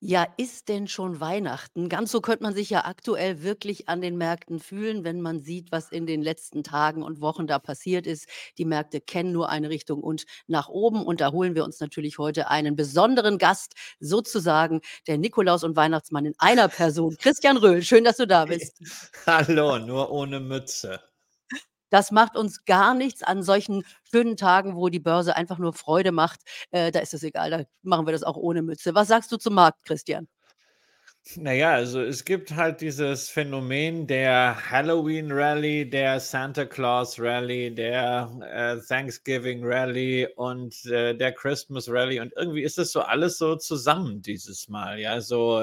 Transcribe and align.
Ja, 0.00 0.28
ist 0.36 0.68
denn 0.68 0.86
schon 0.86 1.18
Weihnachten? 1.18 1.88
Ganz 1.88 2.12
so 2.12 2.20
könnte 2.20 2.44
man 2.44 2.54
sich 2.54 2.70
ja 2.70 2.84
aktuell 2.84 3.42
wirklich 3.42 3.88
an 3.88 4.00
den 4.00 4.16
Märkten 4.16 4.60
fühlen, 4.60 5.02
wenn 5.02 5.20
man 5.20 5.40
sieht, 5.40 5.72
was 5.72 5.90
in 5.90 6.06
den 6.06 6.22
letzten 6.22 6.62
Tagen 6.62 7.02
und 7.02 7.20
Wochen 7.20 7.48
da 7.48 7.58
passiert 7.58 8.06
ist. 8.06 8.28
Die 8.58 8.64
Märkte 8.64 9.00
kennen 9.00 9.32
nur 9.32 9.48
eine 9.48 9.70
Richtung 9.70 10.00
und 10.00 10.24
nach 10.46 10.68
oben. 10.68 11.04
Und 11.04 11.20
da 11.20 11.32
holen 11.32 11.56
wir 11.56 11.64
uns 11.64 11.80
natürlich 11.80 12.18
heute 12.18 12.48
einen 12.48 12.76
besonderen 12.76 13.38
Gast, 13.38 13.74
sozusagen 13.98 14.82
der 15.08 15.18
Nikolaus 15.18 15.64
und 15.64 15.74
Weihnachtsmann 15.74 16.26
in 16.26 16.34
einer 16.38 16.68
Person. 16.68 17.16
Christian 17.18 17.56
Röhl, 17.56 17.82
schön, 17.82 18.04
dass 18.04 18.18
du 18.18 18.26
da 18.28 18.44
bist. 18.44 18.80
Hallo, 19.26 19.80
nur 19.80 20.12
ohne 20.12 20.38
Mütze. 20.38 21.00
Das 21.90 22.10
macht 22.10 22.36
uns 22.36 22.64
gar 22.64 22.94
nichts 22.94 23.22
an 23.22 23.42
solchen 23.42 23.84
schönen 24.10 24.36
Tagen, 24.36 24.76
wo 24.76 24.88
die 24.88 25.00
Börse 25.00 25.36
einfach 25.36 25.58
nur 25.58 25.72
Freude 25.72 26.12
macht. 26.12 26.40
Äh, 26.70 26.90
da 26.92 27.00
ist 27.00 27.14
es 27.14 27.22
egal, 27.22 27.50
da 27.50 27.64
machen 27.82 28.06
wir 28.06 28.12
das 28.12 28.22
auch 28.22 28.36
ohne 28.36 28.62
Mütze. 28.62 28.94
Was 28.94 29.08
sagst 29.08 29.32
du 29.32 29.36
zum 29.38 29.54
Markt, 29.54 29.84
Christian? 29.84 30.28
Na 31.36 31.52
ja, 31.52 31.72
also 31.74 32.00
es 32.00 32.24
gibt 32.24 32.52
halt 32.56 32.80
dieses 32.80 33.28
Phänomen 33.28 34.06
der 34.06 34.70
Halloween 34.70 35.30
Rally, 35.30 35.88
der 35.88 36.20
Santa 36.20 36.64
Claus 36.64 37.20
Rally, 37.20 37.74
der 37.74 38.30
äh, 38.50 38.78
Thanksgiving 38.88 39.60
Rally 39.62 40.26
und 40.36 40.86
äh, 40.86 41.14
der 41.14 41.32
Christmas 41.32 41.86
Rally 41.90 42.20
und 42.20 42.32
irgendwie 42.34 42.62
ist 42.62 42.78
das 42.78 42.92
so 42.92 43.02
alles 43.02 43.36
so 43.36 43.56
zusammen 43.56 44.22
dieses 44.22 44.68
Mal. 44.68 44.98
Ja, 45.00 45.20
so 45.20 45.60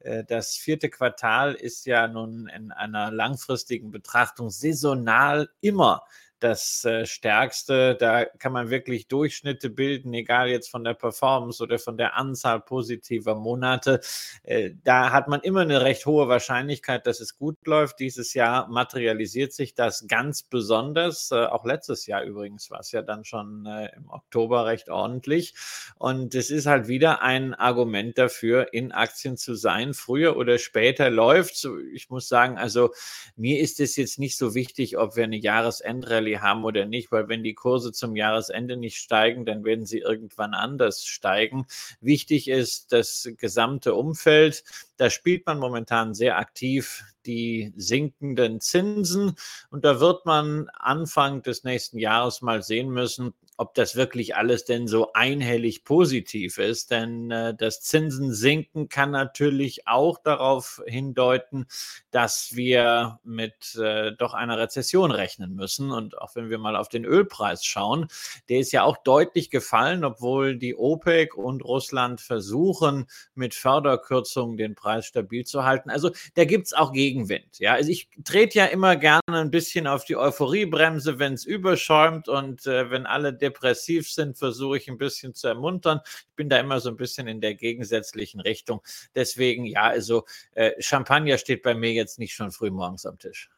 äh, 0.00 0.24
das 0.24 0.56
vierte 0.56 0.90
Quartal 0.90 1.54
ist 1.54 1.86
ja 1.86 2.08
nun 2.08 2.48
in 2.48 2.72
einer 2.72 3.12
langfristigen 3.12 3.92
Betrachtung 3.92 4.50
saisonal 4.50 5.48
immer 5.60 6.02
das 6.44 6.84
äh, 6.84 7.06
Stärkste. 7.06 7.94
Da 7.94 8.26
kann 8.26 8.52
man 8.52 8.68
wirklich 8.68 9.08
Durchschnitte 9.08 9.70
bilden, 9.70 10.12
egal 10.12 10.48
jetzt 10.48 10.70
von 10.70 10.84
der 10.84 10.92
Performance 10.92 11.62
oder 11.62 11.78
von 11.78 11.96
der 11.96 12.16
Anzahl 12.18 12.60
positiver 12.60 13.34
Monate. 13.34 14.00
Äh, 14.42 14.72
da 14.84 15.10
hat 15.10 15.26
man 15.26 15.40
immer 15.40 15.62
eine 15.62 15.80
recht 15.80 16.04
hohe 16.04 16.28
Wahrscheinlichkeit, 16.28 17.06
dass 17.06 17.20
es 17.20 17.38
gut 17.38 17.56
läuft. 17.66 17.98
Dieses 17.98 18.34
Jahr 18.34 18.68
materialisiert 18.68 19.54
sich 19.54 19.74
das 19.74 20.06
ganz 20.06 20.42
besonders. 20.42 21.30
Äh, 21.30 21.46
auch 21.46 21.64
letztes 21.64 22.06
Jahr 22.06 22.22
übrigens 22.22 22.70
war 22.70 22.80
es 22.80 22.92
ja 22.92 23.00
dann 23.00 23.24
schon 23.24 23.64
äh, 23.64 23.88
im 23.96 24.10
Oktober 24.10 24.66
recht 24.66 24.90
ordentlich. 24.90 25.54
Und 25.96 26.34
es 26.34 26.50
ist 26.50 26.66
halt 26.66 26.88
wieder 26.88 27.22
ein 27.22 27.54
Argument 27.54 28.18
dafür, 28.18 28.74
in 28.74 28.92
Aktien 28.92 29.38
zu 29.38 29.54
sein. 29.54 29.94
Früher 29.94 30.36
oder 30.36 30.58
später 30.58 31.08
läuft 31.08 31.66
Ich 31.94 32.10
muss 32.10 32.28
sagen, 32.28 32.58
also 32.58 32.92
mir 33.34 33.60
ist 33.60 33.80
es 33.80 33.96
jetzt 33.96 34.18
nicht 34.18 34.36
so 34.36 34.54
wichtig, 34.54 34.98
ob 34.98 35.16
wir 35.16 35.24
eine 35.24 35.38
Jahresendrallye 35.38 36.33
haben 36.40 36.64
oder 36.64 36.86
nicht, 36.86 37.12
weil 37.12 37.28
wenn 37.28 37.42
die 37.42 37.54
Kurse 37.54 37.92
zum 37.92 38.16
Jahresende 38.16 38.76
nicht 38.76 38.96
steigen, 38.96 39.44
dann 39.44 39.64
werden 39.64 39.86
sie 39.86 39.98
irgendwann 39.98 40.54
anders 40.54 41.04
steigen. 41.04 41.66
Wichtig 42.00 42.48
ist 42.48 42.92
das 42.92 43.30
gesamte 43.36 43.94
Umfeld. 43.94 44.64
Da 44.96 45.10
spielt 45.10 45.46
man 45.46 45.58
momentan 45.58 46.14
sehr 46.14 46.38
aktiv 46.38 47.04
die 47.26 47.72
sinkenden 47.76 48.60
Zinsen 48.60 49.34
und 49.70 49.84
da 49.84 50.00
wird 50.00 50.26
man 50.26 50.68
Anfang 50.74 51.42
des 51.42 51.64
nächsten 51.64 51.98
Jahres 51.98 52.42
mal 52.42 52.62
sehen 52.62 52.90
müssen, 52.90 53.32
ob 53.56 53.74
das 53.74 53.94
wirklich 53.94 54.34
alles 54.36 54.64
denn 54.64 54.88
so 54.88 55.12
einhellig 55.12 55.84
positiv 55.84 56.58
ist. 56.58 56.90
Denn 56.90 57.30
äh, 57.30 57.54
das 57.54 57.80
Zinsen 57.82 58.32
sinken 58.32 58.88
kann 58.88 59.10
natürlich 59.10 59.86
auch 59.86 60.18
darauf 60.18 60.82
hindeuten, 60.86 61.66
dass 62.10 62.56
wir 62.56 63.20
mit 63.22 63.76
äh, 63.76 64.12
doch 64.12 64.34
einer 64.34 64.58
Rezession 64.58 65.10
rechnen 65.10 65.54
müssen. 65.54 65.92
Und 65.92 66.18
auch 66.18 66.34
wenn 66.34 66.50
wir 66.50 66.58
mal 66.58 66.76
auf 66.76 66.88
den 66.88 67.04
Ölpreis 67.04 67.64
schauen, 67.64 68.08
der 68.48 68.58
ist 68.58 68.72
ja 68.72 68.82
auch 68.82 68.96
deutlich 68.96 69.50
gefallen, 69.50 70.04
obwohl 70.04 70.56
die 70.56 70.74
OPEC 70.74 71.36
und 71.36 71.64
Russland 71.64 72.20
versuchen, 72.20 73.06
mit 73.34 73.54
Förderkürzungen 73.54 74.56
den 74.56 74.74
Preis 74.74 75.06
stabil 75.06 75.44
zu 75.44 75.64
halten. 75.64 75.90
Also 75.90 76.10
da 76.34 76.44
gibt 76.44 76.66
es 76.66 76.72
auch 76.72 76.92
Gegenwind. 76.92 77.58
Ja, 77.58 77.74
also 77.74 77.90
ich 77.90 78.08
trete 78.24 78.58
ja 78.58 78.66
immer 78.66 78.96
gerne 78.96 79.20
ein 79.28 79.50
bisschen 79.50 79.86
auf 79.86 80.04
die 80.04 80.16
Euphoriebremse, 80.16 81.18
wenn 81.18 81.34
es 81.34 81.44
überschäumt 81.44 82.28
und 82.28 82.66
äh, 82.66 82.90
wenn 82.90 83.06
alle 83.06 83.32
depressiv 83.44 84.10
sind, 84.10 84.38
versuche 84.38 84.78
ich 84.78 84.88
ein 84.88 84.98
bisschen 84.98 85.34
zu 85.34 85.48
ermuntern. 85.48 86.00
Ich 86.04 86.36
bin 86.36 86.48
da 86.48 86.58
immer 86.58 86.80
so 86.80 86.88
ein 86.88 86.96
bisschen 86.96 87.28
in 87.28 87.40
der 87.40 87.54
gegensätzlichen 87.54 88.40
Richtung. 88.40 88.80
Deswegen, 89.14 89.66
ja, 89.66 89.82
also 89.82 90.24
äh, 90.54 90.72
Champagner 90.80 91.38
steht 91.38 91.62
bei 91.62 91.74
mir 91.74 91.92
jetzt 91.92 92.18
nicht 92.18 92.34
schon 92.34 92.50
früh 92.50 92.70
morgens 92.70 93.06
am 93.06 93.18
Tisch 93.18 93.50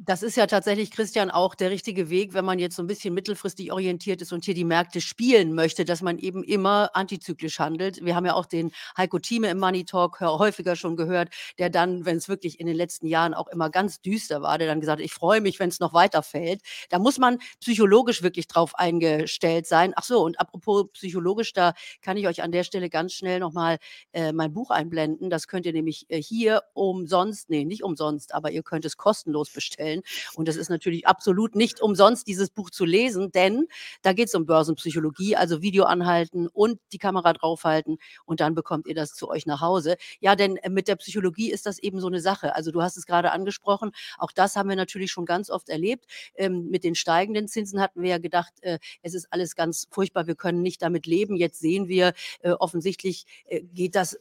das 0.00 0.22
ist 0.22 0.36
ja 0.36 0.46
tatsächlich, 0.46 0.90
Christian, 0.90 1.30
auch 1.30 1.54
der 1.54 1.70
richtige 1.70 2.10
Weg, 2.10 2.34
wenn 2.34 2.44
man 2.44 2.58
jetzt 2.58 2.76
so 2.76 2.82
ein 2.82 2.86
bisschen 2.86 3.14
mittelfristig 3.14 3.72
orientiert 3.72 4.20
ist 4.22 4.32
und 4.32 4.44
hier 4.44 4.54
die 4.54 4.64
Märkte 4.64 5.00
spielen 5.00 5.54
möchte, 5.54 5.84
dass 5.84 6.02
man 6.02 6.18
eben 6.18 6.42
immer 6.44 6.90
antizyklisch 6.94 7.58
handelt. 7.58 8.04
Wir 8.04 8.14
haben 8.16 8.26
ja 8.26 8.34
auch 8.34 8.46
den 8.46 8.72
Heiko 8.96 9.18
Thieme 9.18 9.48
im 9.50 9.58
Money 9.58 9.84
Talk 9.84 10.20
häufiger 10.20 10.76
schon 10.76 10.96
gehört, 10.96 11.28
der 11.58 11.70
dann, 11.70 12.04
wenn 12.04 12.16
es 12.16 12.28
wirklich 12.28 12.60
in 12.60 12.66
den 12.66 12.76
letzten 12.76 13.06
Jahren 13.06 13.34
auch 13.34 13.48
immer 13.48 13.70
ganz 13.70 14.00
düster 14.00 14.42
war, 14.42 14.58
der 14.58 14.66
dann 14.66 14.80
gesagt 14.80 14.98
hat: 15.00 15.04
„Ich 15.04 15.12
freue 15.14 15.40
mich, 15.40 15.58
wenn 15.60 15.68
es 15.68 15.80
noch 15.80 15.94
weiterfällt.“ 15.94 16.60
Da 16.90 16.98
muss 16.98 17.18
man 17.18 17.38
psychologisch 17.60 18.22
wirklich 18.22 18.48
drauf 18.48 18.74
eingestellt 18.76 19.66
sein. 19.66 19.92
Ach 19.96 20.04
so, 20.04 20.22
und 20.24 20.40
apropos 20.40 20.86
psychologisch, 20.92 21.52
da 21.52 21.72
kann 22.02 22.16
ich 22.16 22.26
euch 22.26 22.42
an 22.42 22.52
der 22.52 22.64
Stelle 22.64 22.90
ganz 22.90 23.12
schnell 23.12 23.40
noch 23.40 23.52
mal, 23.52 23.78
äh, 24.12 24.32
mein 24.32 24.52
Buch 24.52 24.70
einblenden. 24.70 25.30
Das 25.30 25.46
könnt 25.48 25.66
ihr 25.66 25.72
nämlich, 25.72 26.06
äh, 26.08 26.20
hier 26.20 26.62
umsonst 26.74 27.50
nee, 27.50 27.64
nicht 27.64 27.82
umsonst, 27.82 28.34
aber 28.34 28.50
ihr 28.50 28.62
könnt 28.62 28.84
es 28.84 28.96
kostenlos 28.96 29.50
bestellen. 29.50 29.85
Und 30.34 30.48
das 30.48 30.56
ist 30.56 30.70
natürlich 30.70 31.06
absolut 31.06 31.54
nicht 31.54 31.80
umsonst, 31.80 32.26
dieses 32.26 32.50
Buch 32.50 32.70
zu 32.70 32.84
lesen, 32.84 33.30
denn 33.32 33.66
da 34.02 34.12
geht 34.12 34.28
es 34.28 34.34
um 34.34 34.46
Börsenpsychologie, 34.46 35.36
also 35.36 35.62
Video 35.62 35.84
anhalten 35.84 36.48
und 36.48 36.80
die 36.92 36.98
Kamera 36.98 37.32
draufhalten 37.32 37.98
und 38.24 38.40
dann 38.40 38.54
bekommt 38.54 38.86
ihr 38.86 38.94
das 38.94 39.14
zu 39.14 39.28
euch 39.28 39.46
nach 39.46 39.60
Hause. 39.60 39.96
Ja, 40.20 40.36
denn 40.36 40.56
äh, 40.56 40.70
mit 40.70 40.88
der 40.88 40.96
Psychologie 40.96 41.50
ist 41.50 41.66
das 41.66 41.78
eben 41.78 42.00
so 42.00 42.06
eine 42.06 42.20
Sache. 42.20 42.54
Also 42.54 42.70
du 42.70 42.82
hast 42.82 42.96
es 42.96 43.06
gerade 43.06 43.32
angesprochen, 43.32 43.92
auch 44.18 44.32
das 44.32 44.56
haben 44.56 44.68
wir 44.68 44.76
natürlich 44.76 45.10
schon 45.10 45.26
ganz 45.26 45.50
oft 45.50 45.68
erlebt. 45.68 46.06
Ähm, 46.36 46.68
mit 46.70 46.84
den 46.84 46.94
steigenden 46.94 47.48
Zinsen 47.48 47.80
hatten 47.80 48.02
wir 48.02 48.10
ja 48.10 48.18
gedacht, 48.18 48.52
äh, 48.62 48.78
es 49.02 49.14
ist 49.14 49.28
alles 49.30 49.54
ganz 49.54 49.86
furchtbar, 49.90 50.26
wir 50.26 50.34
können 50.34 50.62
nicht 50.62 50.82
damit 50.82 51.06
leben. 51.06 51.36
Jetzt 51.36 51.60
sehen 51.60 51.88
wir, 51.88 52.12
äh, 52.40 52.52
offensichtlich 52.52 53.24
äh, 53.46 53.62
geht 53.62 53.94
das 53.94 54.18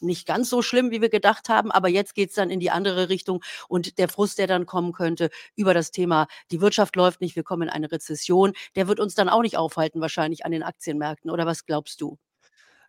nicht 0.00 0.26
ganz 0.26 0.48
so 0.50 0.62
schlimm, 0.62 0.90
wie 0.90 1.00
wir 1.00 1.08
gedacht 1.08 1.48
haben, 1.48 1.70
aber 1.70 1.88
jetzt 1.88 2.14
geht 2.14 2.30
es 2.30 2.36
dann 2.36 2.50
in 2.50 2.60
die 2.60 2.70
andere 2.70 3.08
Richtung 3.08 3.42
und 3.68 3.98
der 3.98 4.08
Frust, 4.08 4.38
der 4.38 4.46
dann 4.46 4.66
kommen 4.66 4.92
könnte 4.92 5.30
über 5.56 5.74
das 5.74 5.90
Thema, 5.90 6.26
die 6.50 6.60
Wirtschaft 6.60 6.96
läuft 6.96 7.20
nicht, 7.20 7.36
wir 7.36 7.42
kommen 7.44 7.62
in 7.62 7.70
eine 7.70 7.90
Rezession, 7.92 8.52
der 8.76 8.88
wird 8.88 9.00
uns 9.00 9.14
dann 9.14 9.28
auch 9.28 9.42
nicht 9.42 9.56
aufhalten 9.56 10.00
wahrscheinlich 10.00 10.44
an 10.44 10.52
den 10.52 10.62
Aktienmärkten 10.62 11.30
oder 11.30 11.46
was 11.46 11.66
glaubst 11.66 12.00
du? 12.00 12.18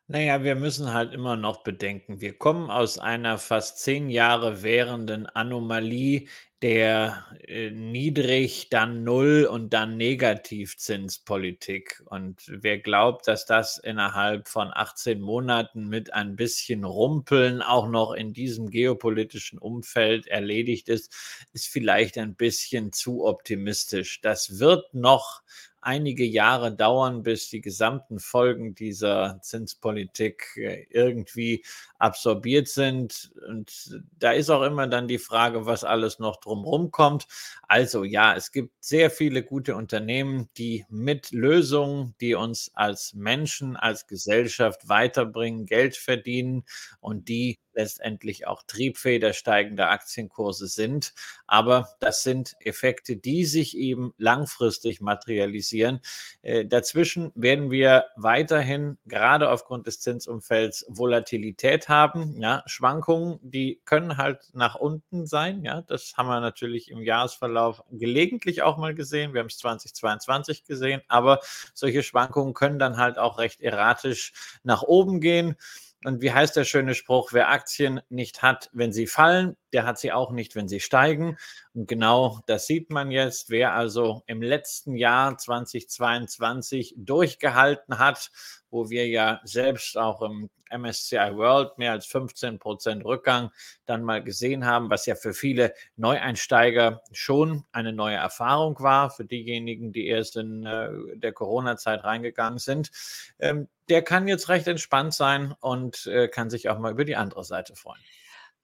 Naja, 0.07 0.43
wir 0.43 0.53
müssen 0.55 0.93
halt 0.93 1.13
immer 1.13 1.35
noch 1.35 1.63
bedenken, 1.63 2.21
wir 2.21 2.37
kommen 2.37 2.69
aus 2.69 2.99
einer 2.99 3.39
fast 3.39 3.79
zehn 3.79 4.09
Jahre 4.09 4.61
währenden 4.61 5.25
Anomalie 5.25 6.27
der 6.61 7.25
äh, 7.47 7.69
niedrig, 7.71 8.69
dann 8.69 9.03
null 9.03 9.47
und 9.51 9.73
dann 9.73 9.97
Negativzinspolitik. 9.97 12.01
Und 12.05 12.41
wer 12.47 12.79
glaubt, 12.79 13.27
dass 13.27 13.45
das 13.45 13.77
innerhalb 13.79 14.47
von 14.47 14.69
18 14.73 15.21
Monaten 15.21 15.87
mit 15.89 16.13
ein 16.13 16.35
bisschen 16.35 16.83
Rumpeln 16.83 17.61
auch 17.61 17.87
noch 17.89 18.13
in 18.13 18.31
diesem 18.33 18.69
geopolitischen 18.69 19.59
Umfeld 19.59 20.27
erledigt 20.27 20.87
ist, 20.87 21.13
ist 21.51 21.67
vielleicht 21.67 22.17
ein 22.17 22.35
bisschen 22.35 22.91
zu 22.93 23.25
optimistisch. 23.25 24.21
Das 24.21 24.59
wird 24.59 24.93
noch 24.93 25.41
einige 25.85 26.25
Jahre 26.25 26.75
dauern, 26.75 27.23
bis 27.23 27.49
die 27.49 27.61
gesamten 27.61 28.19
Folgen 28.19 28.75
dieser 28.75 29.39
Zinspolitik 29.41 30.57
äh, 30.57 30.85
irgendwie 30.89 31.63
absorbiert 31.97 32.67
sind. 32.67 33.31
Und 33.47 34.01
da 34.19 34.31
ist 34.31 34.49
auch 34.49 34.63
immer 34.63 34.87
dann 34.87 35.07
die 35.07 35.17
Frage, 35.17 35.65
was 35.65 35.83
alles 35.83 36.19
noch 36.19 36.37
drumherum 36.37 36.91
kommt. 36.91 37.27
Also 37.67 38.03
ja, 38.03 38.35
es 38.35 38.51
gibt 38.51 38.73
sehr 38.83 39.09
viele 39.09 39.43
gute 39.43 39.75
Unternehmen, 39.75 40.49
die 40.57 40.85
mit 40.89 41.31
Lösungen, 41.31 42.15
die 42.21 42.35
uns 42.35 42.71
als 42.73 43.13
Menschen, 43.13 43.75
als 43.75 44.07
Gesellschaft 44.07 44.87
weiterbringen, 44.89 45.65
Geld 45.65 45.95
verdienen 45.95 46.63
und 46.99 47.29
die 47.29 47.59
letztendlich 47.75 48.47
auch 48.47 48.63
Triebfeder 48.63 49.33
steigender 49.33 49.89
Aktienkurse 49.89 50.67
sind. 50.67 51.13
Aber 51.45 51.89
das 51.99 52.23
sind 52.23 52.55
Effekte, 52.59 53.17
die 53.17 53.45
sich 53.45 53.77
eben 53.77 54.13
langfristig 54.17 55.01
materialisieren. 55.01 55.99
Äh, 56.41 56.65
dazwischen 56.65 57.31
werden 57.35 57.71
wir 57.71 58.05
weiterhin 58.15 58.97
gerade 59.05 59.49
aufgrund 59.51 59.87
des 59.87 59.99
Zinsumfelds 59.99 60.85
Volatilität 60.87 61.84
haben. 61.89 62.39
Ja, 62.41 62.63
Schwankungen, 62.65 63.39
die 63.41 63.81
können 63.85 64.17
halt 64.17 64.49
nach 64.53 64.75
unten 64.75 65.25
sein. 65.25 65.63
Ja, 65.63 65.81
das 65.81 66.13
haben 66.17 66.27
wir 66.27 66.39
natürlich 66.39 66.89
im 66.91 67.01
Jahresverlauf 67.01 67.83
gelegentlich 67.91 68.61
auch 68.61 68.77
mal 68.77 68.95
gesehen. 68.95 69.33
Wir 69.33 69.41
haben 69.41 69.47
es 69.47 69.57
2022 69.57 70.65
gesehen, 70.65 71.01
aber 71.07 71.39
solche 71.73 72.03
Schwankungen 72.03 72.53
können 72.53 72.79
dann 72.79 72.97
halt 72.97 73.17
auch 73.17 73.37
recht 73.37 73.61
erratisch 73.61 74.33
nach 74.63 74.83
oben 74.83 75.21
gehen. 75.21 75.55
Und 76.03 76.21
wie 76.21 76.31
heißt 76.31 76.55
der 76.55 76.65
schöne 76.65 76.93
Spruch, 76.93 77.33
wer 77.33 77.49
Aktien 77.49 77.99
nicht 78.09 78.43
hat, 78.43 78.69
wenn 78.73 78.93
sie 78.93 79.07
fallen, 79.07 79.57
der 79.75 79.85
hat 79.85 79.99
sie 79.99 80.13
auch 80.13 80.31
nicht, 80.31 80.55
wenn 80.55 80.69
sie 80.69 80.79
steigen. 80.79 81.37
Und 81.73 81.89
genau 81.89 82.39
das 82.47 82.65
sieht 82.65 82.91
man 82.91 83.11
jetzt. 83.11 83.49
Wer 83.49 83.73
also 83.73 84.23
im 84.25 84.41
letzten 84.41 84.95
Jahr 84.95 85.37
2022 85.37 86.95
durchgehalten 86.97 87.99
hat, 87.99 88.31
wo 88.69 88.89
wir 88.89 89.05
ja 89.05 89.41
selbst 89.43 89.97
auch 89.97 90.21
im 90.21 90.49
MSCI 90.71 91.35
World 91.35 91.77
mehr 91.77 91.91
als 91.91 92.05
15 92.05 92.57
Prozent 92.57 93.03
Rückgang 93.03 93.51
dann 93.85 94.01
mal 94.01 94.23
gesehen 94.23 94.65
haben, 94.65 94.89
was 94.89 95.05
ja 95.05 95.15
für 95.15 95.33
viele 95.33 95.73
Neueinsteiger 95.97 97.01
schon 97.11 97.65
eine 97.73 97.91
neue 97.91 98.15
Erfahrung 98.15 98.79
war, 98.79 99.09
für 99.09 99.25
diejenigen, 99.25 99.91
die 99.91 100.07
erst 100.07 100.37
in 100.37 100.65
äh, 100.65 100.89
der 101.15 101.33
Corona-Zeit 101.33 102.05
reingegangen 102.05 102.59
sind. 102.59 102.91
Ähm, 103.39 103.67
der 103.89 104.03
kann 104.03 104.29
jetzt 104.29 104.47
recht 104.47 104.67
entspannt 104.67 105.13
sein 105.13 105.53
und 105.59 106.07
äh, 106.07 106.29
kann 106.29 106.49
sich 106.49 106.69
auch 106.69 106.79
mal 106.79 106.93
über 106.93 107.03
die 107.03 107.17
andere 107.17 107.43
Seite 107.43 107.75
freuen. 107.75 108.01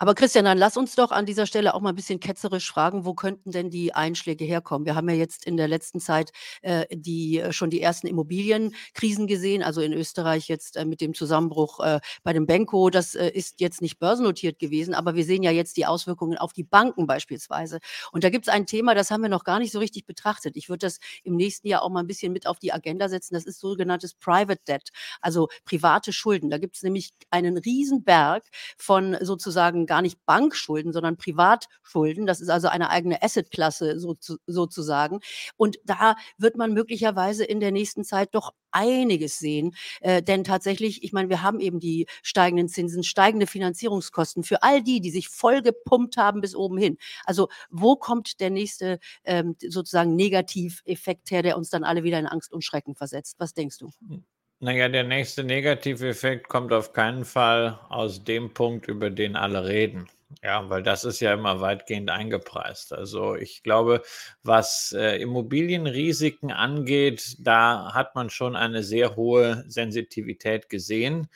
Aber 0.01 0.15
Christian, 0.15 0.45
dann 0.45 0.57
lass 0.57 0.77
uns 0.77 0.95
doch 0.95 1.11
an 1.11 1.27
dieser 1.27 1.45
Stelle 1.45 1.75
auch 1.75 1.79
mal 1.79 1.89
ein 1.89 1.95
bisschen 1.95 2.19
ketzerisch 2.19 2.71
fragen, 2.71 3.05
wo 3.05 3.13
könnten 3.13 3.51
denn 3.51 3.69
die 3.69 3.93
Einschläge 3.93 4.43
herkommen? 4.45 4.87
Wir 4.87 4.95
haben 4.95 5.07
ja 5.07 5.13
jetzt 5.13 5.45
in 5.45 5.57
der 5.57 5.67
letzten 5.67 5.99
Zeit 5.99 6.31
äh, 6.63 6.87
die, 6.89 7.37
äh, 7.37 7.53
schon 7.53 7.69
die 7.69 7.81
ersten 7.81 8.07
Immobilienkrisen 8.07 9.27
gesehen, 9.27 9.61
also 9.61 9.79
in 9.79 9.93
Österreich 9.93 10.47
jetzt 10.47 10.75
äh, 10.75 10.85
mit 10.85 11.01
dem 11.01 11.13
Zusammenbruch 11.13 11.81
äh, 11.81 11.99
bei 12.23 12.33
dem 12.33 12.47
Benko. 12.47 12.89
Das 12.89 13.13
äh, 13.13 13.29
ist 13.29 13.61
jetzt 13.61 13.83
nicht 13.83 13.99
börsennotiert 13.99 14.57
gewesen, 14.57 14.95
aber 14.95 15.13
wir 15.13 15.23
sehen 15.23 15.43
ja 15.43 15.51
jetzt 15.51 15.77
die 15.77 15.85
Auswirkungen 15.85 16.35
auf 16.39 16.51
die 16.51 16.63
Banken 16.63 17.05
beispielsweise. 17.05 17.77
Und 18.11 18.23
da 18.23 18.31
gibt 18.31 18.47
es 18.47 18.51
ein 18.51 18.65
Thema, 18.65 18.95
das 18.95 19.11
haben 19.11 19.21
wir 19.21 19.29
noch 19.29 19.43
gar 19.43 19.59
nicht 19.59 19.71
so 19.71 19.77
richtig 19.77 20.07
betrachtet. 20.07 20.57
Ich 20.57 20.67
würde 20.67 20.87
das 20.87 20.97
im 21.23 21.35
nächsten 21.35 21.67
Jahr 21.67 21.83
auch 21.83 21.91
mal 21.91 21.99
ein 21.99 22.07
bisschen 22.07 22.33
mit 22.33 22.47
auf 22.47 22.57
die 22.57 22.73
Agenda 22.73 23.07
setzen. 23.07 23.35
Das 23.35 23.45
ist 23.45 23.59
sogenanntes 23.59 24.15
Private 24.15 24.63
Debt, 24.67 24.89
also 25.21 25.47
private 25.63 26.11
Schulden. 26.11 26.49
Da 26.49 26.57
gibt 26.57 26.75
es 26.75 26.81
nämlich 26.81 27.11
einen 27.29 27.59
Riesenberg 27.59 28.45
von 28.79 29.15
sozusagen 29.21 29.85
gar 29.91 30.01
nicht 30.01 30.25
Bankschulden, 30.25 30.93
sondern 30.93 31.17
Privatschulden. 31.17 32.25
Das 32.25 32.39
ist 32.39 32.47
also 32.47 32.69
eine 32.69 32.89
eigene 32.89 33.21
Assetklasse 33.21 33.99
so, 33.99 34.15
sozusagen. 34.47 35.19
Und 35.57 35.79
da 35.83 36.15
wird 36.37 36.55
man 36.55 36.71
möglicherweise 36.71 37.43
in 37.43 37.59
der 37.59 37.73
nächsten 37.73 38.05
Zeit 38.05 38.29
doch 38.33 38.53
einiges 38.71 39.37
sehen. 39.37 39.75
Äh, 39.99 40.23
denn 40.23 40.45
tatsächlich, 40.45 41.03
ich 41.03 41.11
meine, 41.11 41.27
wir 41.27 41.41
haben 41.41 41.59
eben 41.59 41.81
die 41.81 42.07
steigenden 42.23 42.69
Zinsen, 42.69 43.03
steigende 43.03 43.47
Finanzierungskosten 43.47 44.45
für 44.45 44.63
all 44.63 44.81
die, 44.81 45.01
die 45.01 45.11
sich 45.11 45.27
voll 45.27 45.61
gepumpt 45.61 46.15
haben 46.15 46.39
bis 46.39 46.55
oben 46.55 46.77
hin. 46.77 46.97
Also 47.25 47.49
wo 47.69 47.97
kommt 47.97 48.39
der 48.39 48.49
nächste 48.49 48.97
ähm, 49.25 49.57
sozusagen 49.59 50.15
Negativeffekt 50.15 51.31
her, 51.31 51.43
der 51.43 51.57
uns 51.57 51.69
dann 51.69 51.83
alle 51.83 52.03
wieder 52.03 52.17
in 52.17 52.27
Angst 52.27 52.53
und 52.53 52.63
Schrecken 52.63 52.95
versetzt? 52.95 53.35
Was 53.39 53.53
denkst 53.53 53.77
du? 53.79 53.91
Hm. 54.07 54.23
Naja, 54.63 54.89
der 54.89 55.03
nächste 55.03 55.43
Negativeffekt 55.43 56.47
kommt 56.47 56.71
auf 56.71 56.93
keinen 56.93 57.25
Fall 57.25 57.79
aus 57.89 58.23
dem 58.23 58.53
Punkt, 58.53 58.87
über 58.87 59.09
den 59.09 59.35
alle 59.35 59.65
reden. 59.65 60.07
Ja, 60.43 60.69
weil 60.69 60.83
das 60.83 61.03
ist 61.03 61.19
ja 61.19 61.33
immer 61.33 61.61
weitgehend 61.61 62.11
eingepreist. 62.11 62.93
Also 62.93 63.33
ich 63.33 63.63
glaube, 63.63 64.03
was 64.43 64.95
äh, 64.95 65.19
Immobilienrisiken 65.19 66.51
angeht, 66.51 67.37
da 67.39 67.95
hat 67.95 68.13
man 68.13 68.29
schon 68.29 68.55
eine 68.55 68.83
sehr 68.83 69.15
hohe 69.15 69.65
Sensitivität 69.67 70.69
gesehen 70.69 71.27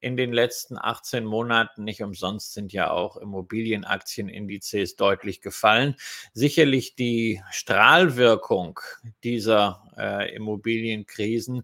in 0.00 0.16
den 0.16 0.32
letzten 0.32 0.76
18 0.76 1.24
Monaten. 1.24 1.84
Nicht 1.84 2.02
umsonst 2.02 2.54
sind 2.54 2.72
ja 2.72 2.90
auch 2.90 3.16
Immobilienaktienindices 3.16 4.96
deutlich 4.96 5.40
gefallen. 5.42 5.94
Sicherlich 6.32 6.96
die 6.96 7.40
Strahlwirkung 7.52 8.80
dieser 9.22 9.80
äh, 9.96 10.34
Immobilienkrisen 10.34 11.62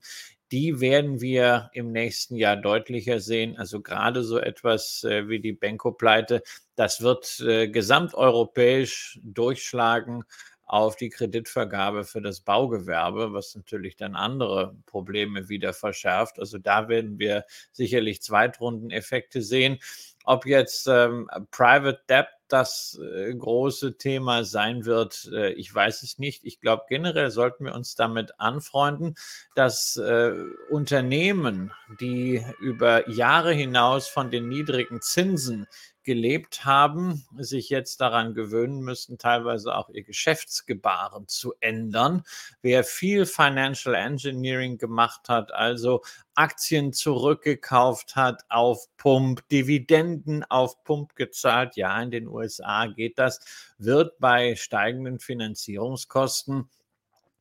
die 0.53 0.81
werden 0.81 1.21
wir 1.21 1.71
im 1.75 1.93
nächsten 1.93 2.37
Jahr 2.37 2.57
deutlicher 2.57 3.21
sehen. 3.21 3.57
Also 3.57 3.81
gerade 3.81 4.25
so 4.25 4.39
etwas 4.39 5.05
äh, 5.05 5.29
wie 5.29 5.41
die 5.41 5.53
Benko-Pleite, 5.53 6.43
das 6.75 7.01
wird 7.03 7.41
äh, 7.41 7.69
gesamteuropäisch 7.69 9.21
durchschlagen 9.23 10.25
auf 10.71 10.95
die 10.95 11.11
Kreditvergabe 11.11 12.05
für 12.05 12.23
das 12.23 12.43
Baugewerbe, 12.43 13.33
was 13.33 13.57
natürlich 13.57 13.97
dann 13.97 14.15
andere 14.15 14.77
Probleme 14.87 15.49
wieder 15.49 15.73
verschärft. 15.73 16.39
Also 16.39 16.59
da 16.59 16.89
werden 16.89 17.19
wir 17.19 17.45
sicherlich 17.73 18.23
Zweitrundeneffekte 18.23 19.43
sehen. 19.43 19.79
Ob 20.25 20.47
jetzt 20.47 20.87
ähm, 20.87 21.29
Private 21.51 22.03
Debt 22.09 22.29
das 22.47 23.01
äh, 23.03 23.35
große 23.35 23.97
Thema 23.97 24.45
sein 24.45 24.85
wird, 24.85 25.29
äh, 25.33 25.51
ich 25.55 25.75
weiß 25.75 26.05
es 26.05 26.19
nicht. 26.19 26.45
Ich 26.45 26.61
glaube, 26.61 26.85
generell 26.89 27.31
sollten 27.33 27.65
wir 27.65 27.75
uns 27.75 27.97
damit 27.97 28.39
anfreunden, 28.39 29.17
dass 29.57 29.97
äh, 29.97 30.33
Unternehmen, 30.69 31.73
die 32.01 32.45
über 32.61 33.09
Jahre 33.09 33.53
hinaus 33.53 34.07
von 34.07 34.31
den 34.31 34.49
niedrigen 34.49 35.01
Zinsen 35.01 35.67
gelebt 36.03 36.65
haben, 36.65 37.25
sich 37.39 37.69
jetzt 37.69 38.01
daran 38.01 38.35
gewöhnen 38.35 38.81
müssen, 38.81 39.19
teilweise 39.19 39.75
auch 39.75 39.91
ihr 39.91 40.03
Geschäftsgebaren 40.03 41.29
zu 41.29 41.55
ändern. 41.61 42.23
Wer 42.63 42.85
viel 42.85 43.27
Financial 43.27 43.95
Engineering 43.95 44.79
gemacht 44.79 45.29
hat, 45.29 45.53
also 45.53 46.03
Aktien 46.35 46.93
zurückgekauft 46.93 48.17
hat 48.17 48.45
auf 48.49 48.87
Pump, 48.97 49.47
Dividenden 49.51 50.45
auf 50.45 50.83
Pump 50.85 51.17
gezahlt, 51.17 51.77
ja, 51.77 52.01
in 52.03 52.11
den 52.11 52.29
USA 52.29 52.87
geht 52.87 53.19
das, 53.19 53.41
wird 53.79 54.19
bei 54.19 54.57
steigenden 54.57 55.19
Finanzierungskosten 55.19 56.69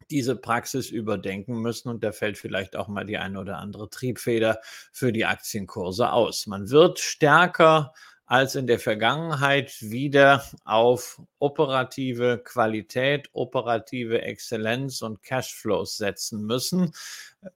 diese 0.09 0.35
Praxis 0.35 0.89
überdenken 0.89 1.61
müssen 1.61 1.89
und 1.89 2.03
da 2.03 2.11
fällt 2.11 2.37
vielleicht 2.37 2.75
auch 2.75 2.87
mal 2.87 3.05
die 3.05 3.17
eine 3.17 3.39
oder 3.39 3.59
andere 3.59 3.89
Triebfeder 3.89 4.59
für 4.91 5.11
die 5.11 5.25
Aktienkurse 5.25 6.11
aus. 6.11 6.47
Man 6.47 6.69
wird 6.69 6.99
stärker 6.99 7.93
als 8.29 8.53
in 8.53 8.67
der 8.67 8.77
Vergangenheit 8.77 9.81
wieder 9.81 10.43
auf 10.63 11.19
operative 11.39 12.37
Qualität, 12.37 13.27
operative 13.33 14.21
Exzellenz 14.21 15.01
und 15.01 15.23
Cashflows 15.23 15.97
setzen 15.97 16.45
müssen. 16.45 16.93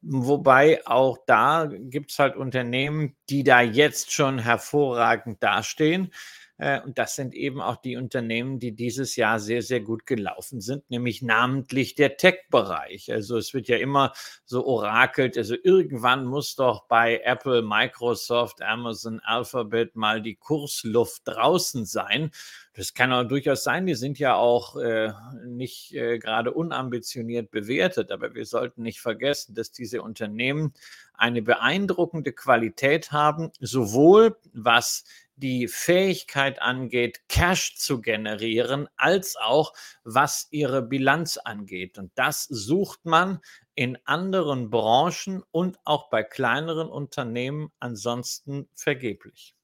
Wobei 0.01 0.81
auch 0.87 1.19
da 1.27 1.69
gibt 1.71 2.09
es 2.09 2.17
halt 2.17 2.35
Unternehmen, 2.35 3.15
die 3.29 3.43
da 3.43 3.61
jetzt 3.61 4.11
schon 4.11 4.39
hervorragend 4.39 5.43
dastehen. 5.43 6.11
Äh, 6.57 6.81
und 6.81 6.97
das 6.97 7.15
sind 7.15 7.33
eben 7.33 7.61
auch 7.61 7.77
die 7.77 7.97
Unternehmen, 7.97 8.59
die 8.59 8.73
dieses 8.73 9.15
Jahr 9.15 9.39
sehr, 9.39 9.61
sehr 9.61 9.81
gut 9.81 10.05
gelaufen 10.05 10.61
sind, 10.61 10.89
nämlich 10.89 11.21
namentlich 11.21 11.95
der 11.95 12.17
Tech-Bereich. 12.17 13.11
Also 13.11 13.37
es 13.37 13.53
wird 13.53 13.67
ja 13.67 13.77
immer 13.77 14.13
so 14.45 14.65
orakelt, 14.65 15.37
also 15.37 15.55
irgendwann 15.61 16.25
muss 16.25 16.55
doch 16.55 16.87
bei 16.87 17.21
Apple, 17.23 17.61
Microsoft, 17.61 18.61
Amazon, 18.61 19.19
Alphabet 19.21 19.95
mal 19.95 20.21
die 20.21 20.35
Kursluft 20.35 21.23
draußen 21.25 21.85
sein. 21.85 22.31
Das 22.75 22.95
kann 22.95 23.13
auch 23.13 23.23
durchaus 23.23 23.63
sein. 23.63 23.85
Die 23.85 23.93
sind 23.93 24.17
ja 24.17 24.35
auch 24.35 24.77
äh, 24.77 25.11
nicht 25.45 25.93
äh, 25.93 26.17
gerade 26.17 26.51
unambitioniert 26.51 27.51
bewertet, 27.51 28.11
aber 28.11 28.33
wir 28.33 28.45
sollten 28.45 28.81
nicht 28.81 28.99
vergessen, 28.99 29.53
dass 29.53 29.71
diese 29.71 30.01
Unternehmen 30.01 30.73
eine 31.13 31.43
beeindruckende 31.43 32.33
Qualität 32.33 33.11
haben, 33.11 33.51
sowohl 33.59 34.37
was 34.53 35.03
die 35.35 35.67
Fähigkeit 35.67 36.61
angeht, 36.61 37.27
Cash 37.27 37.75
zu 37.77 38.01
generieren, 38.01 38.87
als 38.97 39.35
auch 39.35 39.73
was 40.03 40.47
ihre 40.51 40.81
Bilanz 40.81 41.37
angeht. 41.37 41.97
Und 41.97 42.11
das 42.15 42.43
sucht 42.45 43.05
man 43.05 43.39
in 43.75 43.97
anderen 44.05 44.69
Branchen 44.69 45.43
und 45.51 45.79
auch 45.85 46.09
bei 46.09 46.23
kleineren 46.23 46.89
Unternehmen 46.89 47.71
ansonsten 47.79 48.69
vergeblich. 48.75 49.55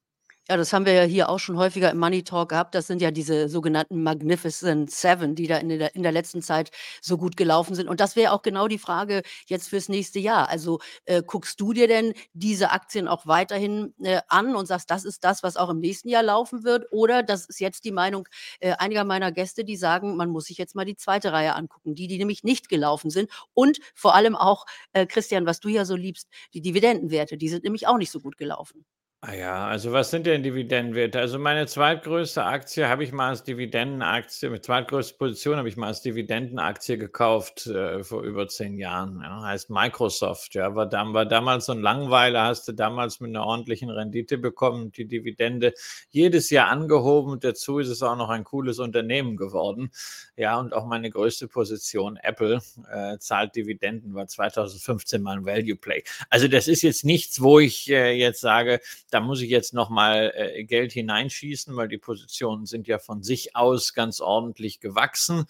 Ja, 0.50 0.56
das 0.56 0.72
haben 0.72 0.84
wir 0.84 0.92
ja 0.94 1.02
hier 1.04 1.28
auch 1.28 1.38
schon 1.38 1.56
häufiger 1.58 1.92
im 1.92 1.98
Money 1.98 2.24
Talk 2.24 2.48
gehabt. 2.48 2.74
Das 2.74 2.88
sind 2.88 3.00
ja 3.00 3.12
diese 3.12 3.48
sogenannten 3.48 4.02
Magnificent 4.02 4.90
Seven, 4.90 5.36
die 5.36 5.46
da 5.46 5.58
in 5.58 5.68
der, 5.68 5.94
in 5.94 6.02
der 6.02 6.10
letzten 6.10 6.42
Zeit 6.42 6.72
so 7.00 7.16
gut 7.18 7.36
gelaufen 7.36 7.76
sind. 7.76 7.88
Und 7.88 8.00
das 8.00 8.16
wäre 8.16 8.32
auch 8.32 8.42
genau 8.42 8.66
die 8.66 8.78
Frage 8.80 9.22
jetzt 9.46 9.68
fürs 9.68 9.88
nächste 9.88 10.18
Jahr. 10.18 10.48
Also 10.48 10.80
äh, 11.04 11.22
guckst 11.24 11.60
du 11.60 11.72
dir 11.72 11.86
denn 11.86 12.14
diese 12.32 12.72
Aktien 12.72 13.06
auch 13.06 13.28
weiterhin 13.28 13.94
äh, 14.02 14.22
an 14.26 14.56
und 14.56 14.66
sagst, 14.66 14.90
das 14.90 15.04
ist 15.04 15.22
das, 15.22 15.44
was 15.44 15.56
auch 15.56 15.68
im 15.70 15.78
nächsten 15.78 16.08
Jahr 16.08 16.24
laufen 16.24 16.64
wird? 16.64 16.86
Oder 16.90 17.22
das 17.22 17.46
ist 17.46 17.60
jetzt 17.60 17.84
die 17.84 17.92
Meinung 17.92 18.26
äh, 18.58 18.72
einiger 18.72 19.04
meiner 19.04 19.30
Gäste, 19.30 19.64
die 19.64 19.76
sagen, 19.76 20.16
man 20.16 20.30
muss 20.30 20.46
sich 20.46 20.58
jetzt 20.58 20.74
mal 20.74 20.84
die 20.84 20.96
zweite 20.96 21.30
Reihe 21.32 21.54
angucken, 21.54 21.94
die, 21.94 22.08
die 22.08 22.18
nämlich 22.18 22.42
nicht 22.42 22.68
gelaufen 22.68 23.10
sind. 23.10 23.30
Und 23.54 23.78
vor 23.94 24.16
allem 24.16 24.34
auch, 24.34 24.66
äh, 24.94 25.06
Christian, 25.06 25.46
was 25.46 25.60
du 25.60 25.68
ja 25.68 25.84
so 25.84 25.94
liebst, 25.94 26.26
die 26.54 26.60
Dividendenwerte, 26.60 27.36
die 27.36 27.48
sind 27.48 27.62
nämlich 27.62 27.86
auch 27.86 27.98
nicht 27.98 28.10
so 28.10 28.18
gut 28.18 28.36
gelaufen. 28.36 28.84
Ah 29.22 29.34
ja, 29.34 29.66
also 29.66 29.92
was 29.92 30.10
sind 30.10 30.24
denn 30.24 30.42
Dividendenwerte? 30.42 31.20
Also 31.20 31.38
meine 31.38 31.66
zweitgrößte 31.66 32.42
Aktie 32.42 32.88
habe 32.88 33.04
ich 33.04 33.12
mal 33.12 33.28
als 33.28 33.42
Dividendenaktie, 33.42 34.48
mit 34.48 34.64
zweitgrößte 34.64 35.18
Position 35.18 35.58
habe 35.58 35.68
ich 35.68 35.76
mal 35.76 35.88
als 35.88 36.00
Dividendenaktie 36.00 36.96
gekauft 36.96 37.66
äh, 37.66 38.02
vor 38.02 38.22
über 38.22 38.48
zehn 38.48 38.78
Jahren. 38.78 39.20
Ja, 39.20 39.42
heißt 39.42 39.68
Microsoft. 39.68 40.54
Ja, 40.54 40.74
war, 40.74 40.86
dam 40.86 41.12
war 41.12 41.26
damals 41.26 41.66
so 41.66 41.72
ein 41.72 41.82
Langweiler, 41.82 42.44
hast 42.44 42.66
du 42.66 42.72
damals 42.72 43.20
mit 43.20 43.28
einer 43.28 43.44
ordentlichen 43.44 43.90
Rendite 43.90 44.38
bekommen, 44.38 44.90
die 44.90 45.04
Dividende 45.04 45.74
jedes 46.08 46.48
Jahr 46.48 46.68
angehoben. 46.68 47.40
Dazu 47.40 47.78
ist 47.78 47.88
es 47.90 48.02
auch 48.02 48.16
noch 48.16 48.30
ein 48.30 48.44
cooles 48.44 48.78
Unternehmen 48.78 49.36
geworden. 49.36 49.90
Ja, 50.34 50.58
und 50.58 50.72
auch 50.72 50.86
meine 50.86 51.10
größte 51.10 51.46
Position, 51.46 52.16
Apple, 52.16 52.62
äh, 52.90 53.18
zahlt 53.18 53.54
Dividenden, 53.54 54.14
war 54.14 54.28
2015 54.28 55.20
mal 55.20 55.36
ein 55.36 55.44
Value 55.44 55.76
Play. 55.76 56.04
Also 56.30 56.48
das 56.48 56.68
ist 56.68 56.80
jetzt 56.80 57.04
nichts, 57.04 57.42
wo 57.42 57.58
ich 57.58 57.90
äh, 57.90 58.12
jetzt 58.12 58.40
sage, 58.40 58.80
da 59.10 59.20
muss 59.20 59.42
ich 59.42 59.50
jetzt 59.50 59.74
nochmal 59.74 60.32
äh, 60.34 60.64
Geld 60.64 60.92
hineinschießen, 60.92 61.76
weil 61.76 61.88
die 61.88 61.98
Positionen 61.98 62.66
sind 62.66 62.88
ja 62.88 62.98
von 62.98 63.22
sich 63.22 63.56
aus 63.56 63.92
ganz 63.94 64.20
ordentlich 64.20 64.80
gewachsen. 64.80 65.46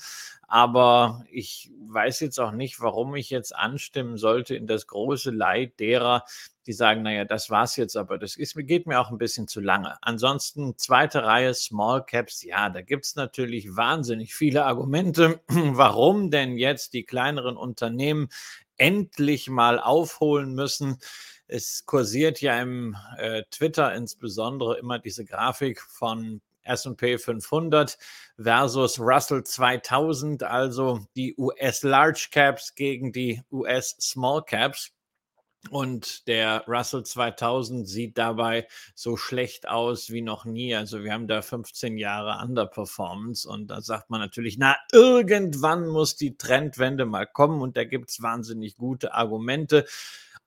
Aber 0.49 1.25
ich 1.31 1.71
weiß 1.87 2.21
jetzt 2.21 2.41
auch 2.41 2.51
nicht, 2.51 2.81
warum 2.81 3.15
ich 3.15 3.31
jetzt 3.31 3.55
anstimmen 3.55 4.17
sollte 4.17 4.57
in 4.57 4.67
das 4.67 4.89
große 4.89 5.31
Leid 5.31 5.79
derer, 5.79 6.25
die 6.67 6.73
sagen, 6.73 7.03
naja, 7.03 7.25
das 7.25 7.51
war's 7.51 7.77
jetzt, 7.77 7.97
aber 7.97 8.19
das 8.19 8.37
ist, 8.37 8.57
geht 8.57 8.87
mir 8.87 9.01
auch 9.01 9.11
ein 9.11 9.19
bisschen 9.19 9.49
zu 9.49 9.61
lange. 9.61 9.97
Ansonsten 10.03 10.77
zweite 10.77 11.25
Reihe 11.25 11.55
Small 11.55 12.05
Caps, 12.05 12.43
ja, 12.43 12.69
da 12.69 12.83
gibt 12.83 13.07
es 13.07 13.17
natürlich 13.17 13.77
wahnsinnig 13.77 14.35
viele 14.35 14.65
Argumente, 14.65 15.41
warum 15.49 16.31
denn 16.31 16.59
jetzt 16.59 16.93
die 16.93 17.05
kleineren 17.05 17.57
Unternehmen 17.57 18.29
endlich 18.77 19.49
mal 19.49 19.79
aufholen 19.79 20.55
müssen. 20.55 20.99
Es 21.53 21.85
kursiert 21.85 22.41
ja 22.41 22.63
im 22.63 22.97
äh, 23.19 23.43
Twitter 23.51 23.93
insbesondere 23.93 24.79
immer 24.79 25.01
diese 25.01 25.25
Grafik 25.25 25.81
von 25.81 26.41
S&P 26.63 27.19
500 27.19 27.99
versus 28.37 29.01
Russell 29.01 29.43
2000, 29.43 30.45
also 30.45 31.01
die 31.17 31.35
US 31.37 31.83
Large 31.83 32.29
Caps 32.31 32.77
gegen 32.77 33.13
die 33.13 33.43
US 33.51 33.97
Small 34.01 34.45
Caps. 34.45 34.93
Und 35.71 36.27
der 36.27 36.65
Russell 36.69 37.03
2000 37.03 37.87
sieht 37.87 38.17
dabei 38.17 38.67
so 38.95 39.19
schlecht 39.19 39.69
aus 39.69 40.09
wie 40.09 40.23
noch 40.23 40.47
nie. 40.47 40.75
Also 40.75 41.03
wir 41.03 41.13
haben 41.13 41.27
da 41.27 41.43
15 41.43 41.99
Jahre 41.99 42.43
Underperformance 42.43 43.47
und 43.47 43.67
da 43.67 43.83
sagt 43.83 44.09
man 44.09 44.21
natürlich, 44.21 44.57
na, 44.57 44.77
irgendwann 44.93 45.87
muss 45.89 46.17
die 46.17 46.39
Trendwende 46.39 47.05
mal 47.05 47.27
kommen 47.27 47.61
und 47.61 47.77
da 47.77 47.85
gibt 47.85 48.09
es 48.09 48.23
wahnsinnig 48.23 48.77
gute 48.77 49.13
Argumente 49.13 49.85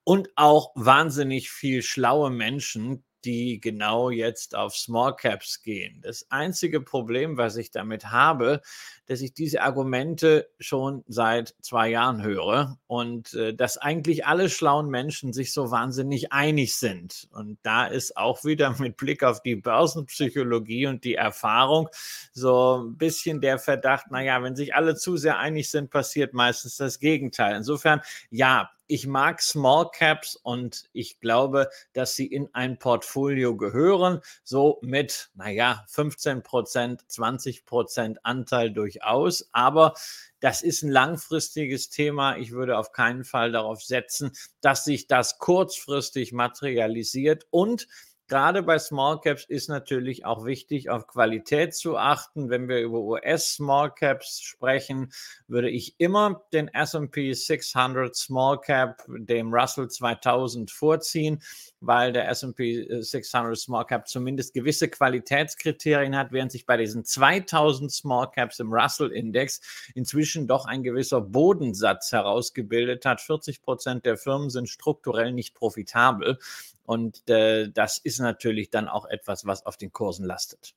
und 0.04 0.30
auch 0.36 0.72
wahnsinnig 0.76 1.50
viel 1.52 1.82
schlaue 1.82 2.30
Menschen, 2.30 3.04
die 3.26 3.60
genau 3.60 4.10
jetzt 4.10 4.56
auf 4.56 4.76
Small 4.76 5.16
Caps 5.16 5.62
gehen. 5.62 6.02
Das 6.02 6.26
einzige 6.30 6.82
Problem, 6.82 7.38
was 7.38 7.56
ich 7.56 7.72
damit 7.72 8.12
habe, 8.12 8.62
dass 9.06 9.22
ich 9.22 9.34
diese 9.34 9.62
Argumente 9.62 10.50
schon 10.60 11.04
seit 11.08 11.56
zwei 11.62 11.90
Jahren 11.90 12.24
höre 12.24 12.78
und 12.88 13.34
äh, 13.34 13.54
dass 13.54 13.78
eigentlich 13.78 14.26
alle 14.26 14.50
schlauen 14.50 14.90
Menschen 14.90 15.34
sich 15.34 15.54
so 15.54 15.72
wahnsinnig 15.72 16.32
einig 16.32 16.76
sind. 16.76 17.28
Und 17.32 17.60
da 17.64 17.86
ist 17.86 18.18
auch 18.18 18.44
wieder 18.44 18.76
mit 18.80 18.98
Blick 18.98 19.24
auf 19.24 19.42
die 19.42 19.56
Börsenpsychologie 19.56 20.88
und 20.88 21.04
die 21.04 21.16
Erfahrung 21.16 21.90
so 22.34 22.84
ein 22.84 22.98
bisschen 22.98 23.42
der 23.42 23.60
Verdacht, 23.60 24.12
naja, 24.12 24.42
wenn 24.44 24.56
sich 24.56 24.76
alle 24.76 24.96
zu 24.96 25.18
sehr 25.18 25.38
einig 25.38 25.70
sind, 25.70 25.90
passiert 25.90 26.34
meistens 26.34 26.78
das 26.78 27.00
Gegenteil. 27.00 27.56
Insofern, 27.56 28.02
ja, 28.30 28.70
ich 28.88 29.08
mag 29.08 29.42
Small 29.42 29.90
Caps 29.92 30.36
und 30.36 30.90
ich 30.94 31.20
glaube, 31.20 31.70
dass 31.94 32.16
sie 32.16 32.28
in 32.28 32.50
ein 32.54 32.78
Portfolio 32.80 33.56
gehören, 33.56 34.22
so 34.44 34.80
mit, 34.82 35.30
naja, 35.36 35.86
15 35.88 36.44
Prozent, 36.44 37.04
20 37.08 37.66
Prozent 37.66 38.26
Anteil 38.26 38.72
durchaus. 38.72 39.50
Aber 39.52 39.94
das 40.40 40.62
ist 40.62 40.84
ein 40.84 40.92
langfristiges 40.92 41.90
Thema. 41.90 42.38
Ich 42.38 42.52
würde 42.52 42.78
auf 42.78 42.92
keinen 42.92 43.24
Fall 43.24 43.52
darauf 43.52 43.82
setzen, 43.82 44.32
dass 44.62 44.84
sich 44.84 45.08
das 45.08 45.40
kurzfristig 45.40 46.34
materialisiert 46.34 47.48
und 47.50 47.88
Gerade 48.30 48.64
bei 48.64 48.80
Small 48.80 49.20
Caps 49.20 49.44
ist 49.44 49.68
natürlich 49.68 50.24
auch 50.26 50.46
wichtig, 50.46 50.90
auf 50.90 51.08
Qualität 51.08 51.76
zu 51.76 51.98
achten. 51.98 52.50
Wenn 52.50 52.70
wir 52.70 52.80
über 52.80 53.00
US 53.00 53.56
Small 53.56 53.92
Caps 53.94 54.40
sprechen, 54.42 55.12
würde 55.48 55.70
ich 55.70 55.96
immer 55.98 56.42
den 56.54 56.70
S&P 56.70 57.34
600 57.34 58.16
Small 58.16 58.62
Cap 58.62 59.04
dem 59.10 59.54
Russell 59.54 59.90
2000 59.90 60.72
vorziehen, 60.72 61.42
weil 61.82 62.14
der 62.14 62.30
S&P 62.30 63.02
600 63.02 63.58
Small 63.58 63.86
Cap 63.86 64.08
zumindest 64.08 64.54
gewisse 64.54 64.88
Qualitätskriterien 64.88 66.16
hat, 66.16 66.32
während 66.32 66.54
sich 66.54 66.66
bei 66.66 66.78
diesen 66.78 67.04
2000 67.04 67.92
Small 67.92 68.32
Caps 68.32 68.60
im 68.60 68.72
Russell 68.72 69.12
Index 69.12 69.60
inzwischen 69.96 70.48
doch 70.48 70.66
ein 70.66 70.82
gewisser 70.82 71.20
Bodensatz 71.20 72.14
herausgebildet 72.14 73.06
hat. 73.06 73.20
40 73.20 73.62
Prozent 73.62 74.06
der 74.06 74.16
Firmen 74.16 74.50
sind 74.50 74.70
strukturell 74.70 75.34
nicht 75.34 75.56
profitabel. 75.56 76.40
Und 76.84 77.30
äh, 77.30 77.70
das 77.72 77.98
ist 77.98 78.20
natürlich 78.20 78.70
dann 78.70 78.88
auch 78.88 79.06
etwas, 79.06 79.46
was 79.46 79.66
auf 79.66 79.78
den 79.78 79.92
Kursen 79.92 80.26
lastet. 80.26 80.76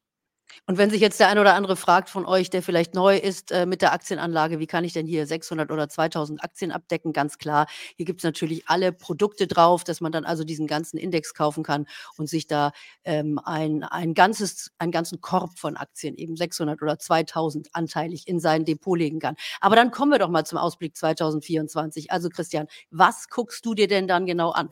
Und 0.66 0.78
wenn 0.78 0.90
sich 0.90 1.00
jetzt 1.00 1.20
der 1.20 1.28
ein 1.28 1.38
oder 1.38 1.54
andere 1.54 1.76
fragt 1.76 2.08
von 2.08 2.25
euch, 2.25 2.50
der 2.50 2.62
vielleicht 2.62 2.94
neu 2.94 3.16
ist 3.16 3.52
äh, 3.52 3.66
mit 3.66 3.82
der 3.82 3.92
Aktienanlage, 3.92 4.58
wie 4.58 4.66
kann 4.66 4.84
ich 4.84 4.92
denn 4.92 5.06
hier 5.06 5.26
600 5.26 5.70
oder 5.70 5.88
2000 5.88 6.42
Aktien 6.42 6.72
abdecken? 6.72 7.12
Ganz 7.12 7.38
klar, 7.38 7.66
hier 7.96 8.06
gibt 8.06 8.20
es 8.20 8.25
natürlich 8.25 8.68
alle 8.68 8.92
Produkte 8.92 9.46
drauf, 9.46 9.84
dass 9.84 10.00
man 10.00 10.12
dann 10.12 10.25
also 10.25 10.44
diesen 10.44 10.66
ganzen 10.66 10.98
Index 10.98 11.34
kaufen 11.34 11.62
kann 11.62 11.86
und 12.16 12.28
sich 12.28 12.46
da 12.46 12.72
ähm, 13.04 13.38
ein, 13.44 13.82
ein 13.82 14.14
ganzes, 14.14 14.70
einen 14.78 14.92
ganzen 14.92 15.20
Korb 15.20 15.58
von 15.58 15.76
Aktien, 15.76 16.14
eben 16.16 16.36
600 16.36 16.80
oder 16.82 16.98
2000 16.98 17.68
anteilig 17.72 18.26
in 18.26 18.40
sein 18.40 18.64
Depot 18.64 18.98
legen 18.98 19.18
kann. 19.18 19.36
Aber 19.60 19.76
dann 19.76 19.90
kommen 19.90 20.12
wir 20.12 20.18
doch 20.18 20.30
mal 20.30 20.44
zum 20.44 20.58
Ausblick 20.58 20.96
2024. 20.96 22.10
Also 22.10 22.28
Christian, 22.28 22.66
was 22.90 23.28
guckst 23.28 23.64
du 23.66 23.75
dir 23.75 23.88
denn 23.88 24.08
dann 24.08 24.26
genau 24.26 24.50
an? 24.50 24.70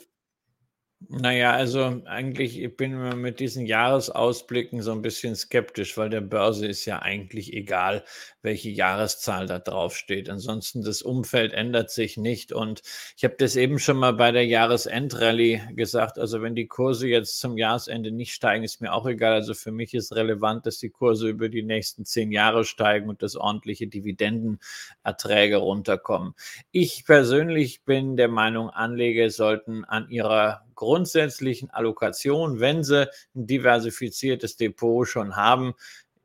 Naja, 1.00 1.52
also 1.52 2.00
eigentlich 2.06 2.58
ich 2.62 2.76
bin 2.78 2.92
ich 3.08 3.14
mit 3.14 3.38
diesen 3.38 3.66
Jahresausblicken 3.66 4.80
so 4.80 4.92
ein 4.92 5.02
bisschen 5.02 5.34
skeptisch, 5.36 5.98
weil 5.98 6.08
der 6.08 6.22
Börse 6.22 6.66
ist 6.66 6.86
ja 6.86 7.00
eigentlich 7.02 7.52
egal, 7.52 8.04
welche 8.40 8.70
Jahreszahl 8.70 9.46
da 9.46 9.58
drauf 9.58 9.96
steht. 9.96 10.30
Ansonsten 10.30 10.82
das 10.82 11.02
Umfeld 11.02 11.52
ändert 11.52 11.90
sich 11.90 12.16
nicht 12.16 12.52
und 12.52 12.80
ich 13.18 13.24
habe 13.24 13.34
das 13.38 13.54
eben 13.56 13.78
schon 13.78 13.98
mal 13.98 14.14
bei 14.14 14.32
der 14.32 14.46
Jahresendrallye 14.46 15.60
gesagt, 15.74 16.18
also 16.18 16.40
wenn 16.40 16.54
die 16.54 16.68
Kurse 16.68 17.06
jetzt 17.06 17.38
zum 17.38 17.58
Jahresende 17.58 18.10
nicht 18.10 18.32
steigen, 18.32 18.64
ist 18.64 18.80
mir 18.80 18.92
auch 18.94 19.04
egal. 19.06 19.34
Also 19.34 19.52
für 19.52 19.72
mich 19.72 19.92
ist 19.92 20.14
relevant, 20.14 20.64
dass 20.64 20.78
die 20.78 20.90
Kurse 20.90 21.28
über 21.28 21.50
die 21.50 21.62
nächsten 21.62 22.06
zehn 22.06 22.32
Jahre 22.32 22.64
steigen 22.64 23.10
und 23.10 23.22
dass 23.22 23.36
ordentliche 23.36 23.88
Dividendenerträge 23.88 25.56
runterkommen. 25.56 26.34
Ich 26.70 27.04
persönlich 27.04 27.82
bin 27.84 28.16
der 28.16 28.28
Meinung, 28.28 28.70
Anleger 28.70 29.28
sollten 29.30 29.84
an 29.84 30.08
ihrer 30.08 30.64
grundsätzlichen 30.74 31.70
Allokation, 31.70 32.60
wenn 32.60 32.84
sie 32.84 33.08
ein 33.34 33.46
diversifiziertes 33.46 34.56
Depot 34.56 35.06
schon 35.06 35.36
haben, 35.36 35.74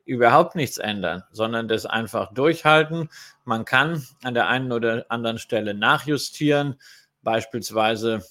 überhaupt 0.04 0.56
nichts 0.56 0.78
ändern, 0.78 1.22
sondern 1.30 1.68
das 1.68 1.86
einfach 1.86 2.32
durchhalten. 2.32 3.08
Man 3.44 3.64
kann 3.64 4.06
an 4.22 4.34
der 4.34 4.48
einen 4.48 4.72
oder 4.72 5.06
anderen 5.08 5.38
Stelle 5.38 5.74
nachjustieren, 5.74 6.80
beispielsweise 7.22 8.24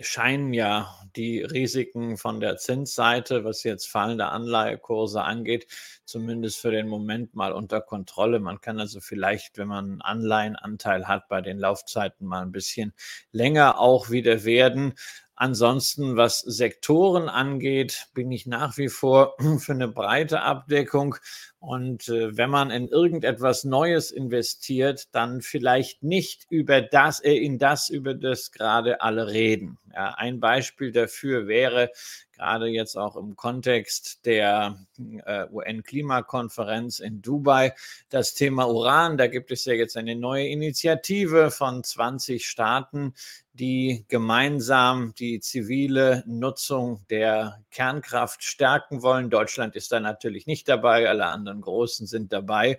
scheinen 0.00 0.54
ja 0.54 0.94
die 1.16 1.42
Risiken 1.42 2.16
von 2.16 2.40
der 2.40 2.56
Zinsseite, 2.56 3.44
was 3.44 3.64
jetzt 3.64 3.86
fallende 3.86 4.26
Anleihekurse 4.26 5.22
angeht, 5.22 5.66
zumindest 6.04 6.58
für 6.58 6.70
den 6.70 6.88
Moment 6.88 7.34
mal 7.34 7.52
unter 7.52 7.80
Kontrolle. 7.80 8.40
Man 8.40 8.60
kann 8.60 8.80
also 8.80 9.00
vielleicht, 9.00 9.58
wenn 9.58 9.68
man 9.68 9.84
einen 9.84 10.02
Anleihenanteil 10.02 11.08
hat, 11.08 11.28
bei 11.28 11.40
den 11.40 11.58
Laufzeiten 11.58 12.26
mal 12.26 12.42
ein 12.42 12.52
bisschen 12.52 12.92
länger 13.32 13.78
auch 13.78 14.10
wieder 14.10 14.44
werden. 14.44 14.94
Ansonsten, 15.36 16.16
was 16.16 16.38
Sektoren 16.38 17.28
angeht, 17.28 18.06
bin 18.14 18.30
ich 18.30 18.46
nach 18.46 18.78
wie 18.78 18.88
vor 18.88 19.34
für 19.58 19.72
eine 19.72 19.88
breite 19.88 20.42
Abdeckung. 20.42 21.16
Und 21.58 22.08
äh, 22.08 22.36
wenn 22.36 22.50
man 22.50 22.70
in 22.70 22.86
irgendetwas 22.86 23.64
Neues 23.64 24.12
investiert, 24.12 25.08
dann 25.12 25.42
vielleicht 25.42 26.04
nicht 26.04 26.46
über 26.50 26.82
das, 26.82 27.18
äh, 27.18 27.32
in 27.32 27.58
das, 27.58 27.88
über 27.88 28.14
das 28.14 28.52
gerade 28.52 29.00
alle 29.00 29.26
reden. 29.26 29.78
Ja, 29.92 30.14
ein 30.14 30.38
Beispiel 30.38 30.92
dafür 30.92 31.48
wäre 31.48 31.90
gerade 32.34 32.66
jetzt 32.66 32.96
auch 32.96 33.16
im 33.16 33.36
Kontext 33.36 34.24
der 34.26 34.78
äh, 35.24 35.46
UN-Klimakonferenz 35.50 37.00
in 37.00 37.22
Dubai 37.22 37.74
das 38.10 38.34
Thema 38.34 38.68
Uran. 38.68 39.16
Da 39.16 39.26
gibt 39.26 39.50
es 39.50 39.64
ja 39.64 39.74
jetzt 39.74 39.96
eine 39.96 40.16
neue 40.16 40.48
Initiative 40.48 41.50
von 41.50 41.82
20 41.82 42.46
Staaten, 42.48 43.14
die 43.54 44.04
gemeinsam 44.08 45.14
die 45.18 45.40
zivile 45.40 46.24
Nutzung 46.26 47.00
der 47.08 47.60
Kernkraft 47.70 48.42
stärken 48.42 49.02
wollen. 49.02 49.30
Deutschland 49.30 49.76
ist 49.76 49.92
da 49.92 50.00
natürlich 50.00 50.46
nicht 50.46 50.68
dabei, 50.68 51.08
alle 51.08 51.26
anderen 51.26 51.60
Großen 51.60 52.06
sind 52.06 52.32
dabei. 52.32 52.78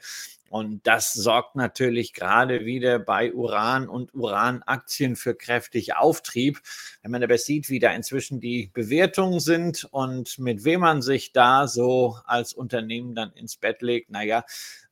Und 0.50 0.86
das 0.86 1.12
sorgt 1.12 1.55
natürlich 1.55 2.13
gerade 2.13 2.65
wieder 2.65 3.00
bei 3.00 3.34
Uran 3.34 3.89
und 3.89 4.13
Uranaktien 4.13 5.15
für 5.15 5.36
kräftig 5.36 5.96
Auftrieb. 5.96 6.62
Wenn 7.01 7.12
man 7.12 7.24
aber 7.24 7.38
sieht, 7.38 7.70
wie 7.70 7.79
da 7.79 7.91
inzwischen 7.91 8.39
die 8.39 8.70
Bewertungen 8.74 9.39
sind 9.39 9.86
und 9.91 10.38
mit 10.38 10.63
wem 10.63 10.82
man 10.82 11.01
sich 11.01 11.32
da 11.32 11.67
so 11.67 12.17
als 12.25 12.53
Unternehmen 12.53 13.15
dann 13.15 13.34
ins 13.34 13.58
Bett 13.58 13.82
legt, 13.82 14.12
naja, 14.12 14.46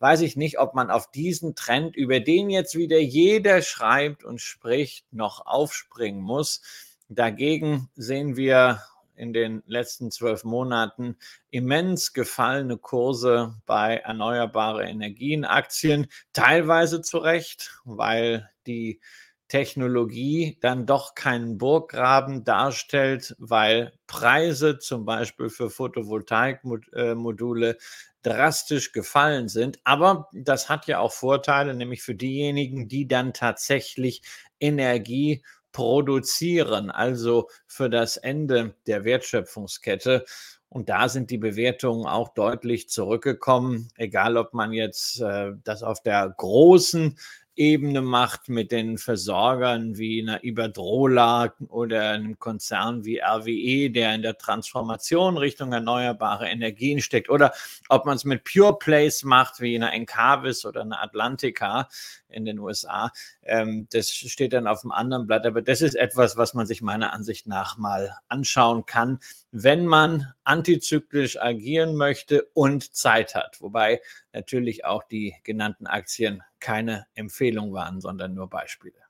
weiß 0.04 0.20
ich 0.20 0.36
nicht, 0.36 0.60
ob 0.60 0.76
man 0.76 0.92
auf 0.92 1.10
diesen 1.12 1.56
Trend, 1.56 1.96
über 1.96 2.20
den 2.20 2.50
jetzt 2.50 2.76
wieder 2.76 3.00
jeder 3.00 3.62
schreibt 3.62 4.26
und 4.26 4.42
spricht, 4.42 5.06
noch 5.14 5.46
aufspringen 5.46 6.22
muss. 6.22 6.62
Dagegen 7.08 7.88
sehen 7.96 8.36
wir 8.36 8.82
in 9.16 9.32
den 9.32 9.64
letzten 9.66 10.12
zwölf 10.12 10.44
Monaten 10.44 11.16
immens 11.52 12.12
gefallene 12.12 12.78
Kurse 12.78 13.56
bei 13.66 13.96
erneuerbare 13.96 14.84
Energienaktien, 14.84 16.08
teilweise 16.34 17.02
zu 17.02 17.20
Recht, 17.20 17.80
weil 17.86 18.50
die 18.68 19.00
Technologie 19.48 20.58
dann 20.60 20.86
doch 20.86 21.16
keinen 21.16 21.58
Burggraben 21.58 22.44
darstellt, 22.44 23.38
weil 23.40 23.94
Preise 24.08 24.80
zum 24.80 25.06
Beispiel 25.06 25.50
für 25.50 25.70
Photovoltaikmodule 25.70 27.78
drastisch 28.24 28.92
gefallen 28.92 29.50
sind. 29.50 29.80
Aber 29.84 30.30
das 30.34 30.70
hat 30.70 30.88
ja 30.88 31.00
auch 31.00 31.12
Vorteile, 31.12 31.74
nämlich 31.74 32.02
für 32.02 32.16
diejenigen, 32.16 32.88
die 32.88 33.08
dann 33.08 33.34
tatsächlich 33.34 34.24
Energie 34.60 35.44
produzieren, 35.72 36.90
also 36.90 37.50
für 37.68 37.90
das 37.90 38.18
Ende 38.18 38.76
der 38.88 39.04
Wertschöpfungskette. 39.04 40.26
Und 40.70 40.90
da 40.90 41.08
sind 41.08 41.30
die 41.30 41.38
Bewertungen 41.38 42.08
auch 42.08 42.34
deutlich 42.34 42.90
zurückgekommen, 42.90 43.90
egal 43.96 44.38
ob 44.38 44.54
man 44.54 44.74
jetzt 44.74 45.22
äh, 45.22 45.52
das 45.64 45.84
auf 45.84 46.02
der 46.02 46.34
großen 46.36 47.18
Ebene 47.56 48.02
macht 48.02 48.50
mit 48.50 48.72
den 48.72 48.98
Versorgern 48.98 49.98
wie 49.98 50.22
einer 50.22 50.44
Iberdrola 50.44 51.54
oder 51.68 52.10
einem 52.10 52.40
Konzern 52.40 53.06
wie 53.06 53.20
RWE, 53.20 53.92
der 53.92 54.16
in 54.16 54.22
der 54.24 54.38
Transformation 54.38 55.38
Richtung 55.38 55.72
erneuerbare 55.72 56.48
Energien 56.50 57.02
steckt, 57.02 57.30
oder 57.30 57.54
ob 57.90 58.06
man 58.06 58.16
es 58.16 58.26
mit 58.26 58.44
Pure 58.44 58.78
Plays 58.80 59.24
macht 59.24 59.60
wie 59.62 59.76
einer 59.76 59.94
Encavis 59.94 60.66
oder 60.66 60.82
einer 60.82 61.02
Atlantica 61.02 61.88
in 62.28 62.46
den 62.46 62.60
USA. 62.60 63.12
Ähm, 63.44 63.88
das 63.92 64.10
steht 64.10 64.54
dann 64.54 64.68
auf 64.68 64.82
dem 64.82 64.92
anderen 64.92 65.28
Blatt, 65.28 65.46
aber 65.46 65.62
das 65.62 65.82
ist 65.82 65.96
etwas, 65.96 66.38
was 66.38 66.54
man 66.54 66.66
sich 66.66 66.82
meiner 66.82 67.14
Ansicht 67.14 67.48
nach 67.48 67.78
mal 67.78 68.18
anschauen 68.28 68.86
kann, 68.86 69.20
wenn 69.52 69.86
man 69.86 70.34
antizyklisch 70.44 71.40
agieren 71.40 71.96
möchte 71.96 72.44
und 72.54 72.96
Zeit 72.96 73.36
hat. 73.36 73.62
Wobei 73.62 74.02
natürlich 74.34 74.86
auch 74.86 75.04
die 75.04 75.36
genannten 75.44 75.88
Aktien 75.88 76.42
keine 76.64 77.08
Empfehlung 77.16 77.74
waren, 77.74 78.02
sondern 78.02 78.34
nur 78.34 78.50
Beispiele. 78.50 79.03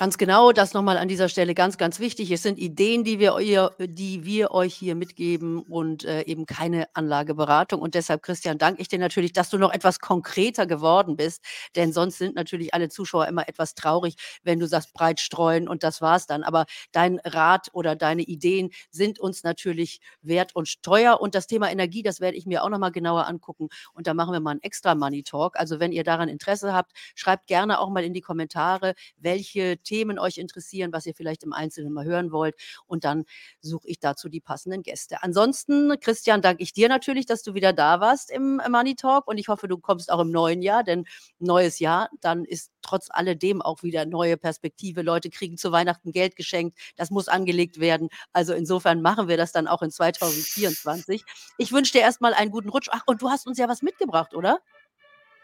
Ganz 0.00 0.16
genau, 0.16 0.50
das 0.52 0.72
nochmal 0.72 0.96
an 0.96 1.08
dieser 1.08 1.28
Stelle 1.28 1.52
ganz, 1.54 1.76
ganz 1.76 2.00
wichtig. 2.00 2.30
Es 2.30 2.42
sind 2.42 2.58
Ideen, 2.58 3.04
die 3.04 3.18
wir, 3.18 3.38
ihr, 3.38 3.72
die 3.78 4.24
wir 4.24 4.50
euch 4.50 4.74
hier 4.74 4.94
mitgeben 4.94 5.58
und 5.60 6.06
äh, 6.06 6.22
eben 6.22 6.46
keine 6.46 6.86
Anlageberatung. 6.94 7.82
Und 7.82 7.94
deshalb, 7.94 8.22
Christian, 8.22 8.56
danke 8.56 8.80
ich 8.80 8.88
dir 8.88 8.98
natürlich, 8.98 9.34
dass 9.34 9.50
du 9.50 9.58
noch 9.58 9.70
etwas 9.74 10.00
konkreter 10.00 10.66
geworden 10.66 11.16
bist. 11.18 11.44
Denn 11.76 11.92
sonst 11.92 12.16
sind 12.16 12.34
natürlich 12.34 12.72
alle 12.72 12.88
Zuschauer 12.88 13.26
immer 13.28 13.46
etwas 13.46 13.74
traurig, 13.74 14.14
wenn 14.42 14.58
du 14.58 14.66
sagst, 14.66 14.94
breit 14.94 15.20
streuen 15.20 15.68
und 15.68 15.82
das 15.82 16.00
war's 16.00 16.26
dann. 16.26 16.44
Aber 16.44 16.64
dein 16.92 17.18
Rat 17.22 17.68
oder 17.74 17.94
deine 17.94 18.22
Ideen 18.22 18.70
sind 18.90 19.20
uns 19.20 19.42
natürlich 19.42 20.00
wert 20.22 20.56
und 20.56 20.82
teuer. 20.82 21.20
Und 21.20 21.34
das 21.34 21.46
Thema 21.46 21.70
Energie, 21.70 22.02
das 22.02 22.20
werde 22.22 22.38
ich 22.38 22.46
mir 22.46 22.64
auch 22.64 22.70
nochmal 22.70 22.90
genauer 22.92 23.26
angucken. 23.26 23.68
Und 23.92 24.06
da 24.06 24.14
machen 24.14 24.32
wir 24.32 24.40
mal 24.40 24.52
einen 24.52 24.62
extra 24.62 24.94
Money 24.94 25.24
Talk. 25.24 25.58
Also 25.60 25.78
wenn 25.78 25.92
ihr 25.92 26.04
daran 26.04 26.30
Interesse 26.30 26.72
habt, 26.72 26.92
schreibt 27.14 27.48
gerne 27.48 27.78
auch 27.80 27.90
mal 27.90 28.02
in 28.02 28.14
die 28.14 28.22
Kommentare, 28.22 28.94
welche 29.18 29.76
Themen 29.90 30.20
euch 30.20 30.38
interessieren, 30.38 30.92
was 30.92 31.04
ihr 31.04 31.14
vielleicht 31.16 31.42
im 31.42 31.52
Einzelnen 31.52 31.92
mal 31.92 32.04
hören 32.04 32.30
wollt. 32.30 32.54
Und 32.86 33.02
dann 33.02 33.24
suche 33.60 33.88
ich 33.88 33.98
dazu 33.98 34.28
die 34.28 34.40
passenden 34.40 34.84
Gäste. 34.84 35.20
Ansonsten, 35.24 35.98
Christian, 35.98 36.42
danke 36.42 36.62
ich 36.62 36.72
dir 36.72 36.88
natürlich, 36.88 37.26
dass 37.26 37.42
du 37.42 37.54
wieder 37.54 37.72
da 37.72 37.98
warst 37.98 38.30
im 38.30 38.60
Money 38.68 38.94
Talk. 38.94 39.26
Und 39.26 39.38
ich 39.38 39.48
hoffe, 39.48 39.66
du 39.66 39.78
kommst 39.78 40.12
auch 40.12 40.20
im 40.20 40.30
neuen 40.30 40.62
Jahr, 40.62 40.84
denn 40.84 41.06
neues 41.40 41.80
Jahr, 41.80 42.08
dann 42.20 42.44
ist 42.44 42.70
trotz 42.82 43.08
alledem 43.10 43.62
auch 43.62 43.82
wieder 43.82 44.06
neue 44.06 44.36
Perspektive. 44.36 45.02
Leute 45.02 45.28
kriegen 45.28 45.56
zu 45.56 45.72
Weihnachten 45.72 46.12
Geld 46.12 46.36
geschenkt. 46.36 46.78
Das 46.94 47.10
muss 47.10 47.26
angelegt 47.26 47.80
werden. 47.80 48.10
Also 48.32 48.54
insofern 48.54 49.02
machen 49.02 49.26
wir 49.26 49.36
das 49.36 49.50
dann 49.50 49.66
auch 49.66 49.82
in 49.82 49.90
2024. 49.90 51.24
Ich 51.58 51.72
wünsche 51.72 51.92
dir 51.92 52.02
erstmal 52.02 52.32
einen 52.34 52.52
guten 52.52 52.68
Rutsch. 52.68 52.88
Ach, 52.92 53.02
und 53.06 53.22
du 53.22 53.28
hast 53.28 53.48
uns 53.48 53.58
ja 53.58 53.68
was 53.68 53.82
mitgebracht, 53.82 54.34
oder? 54.34 54.60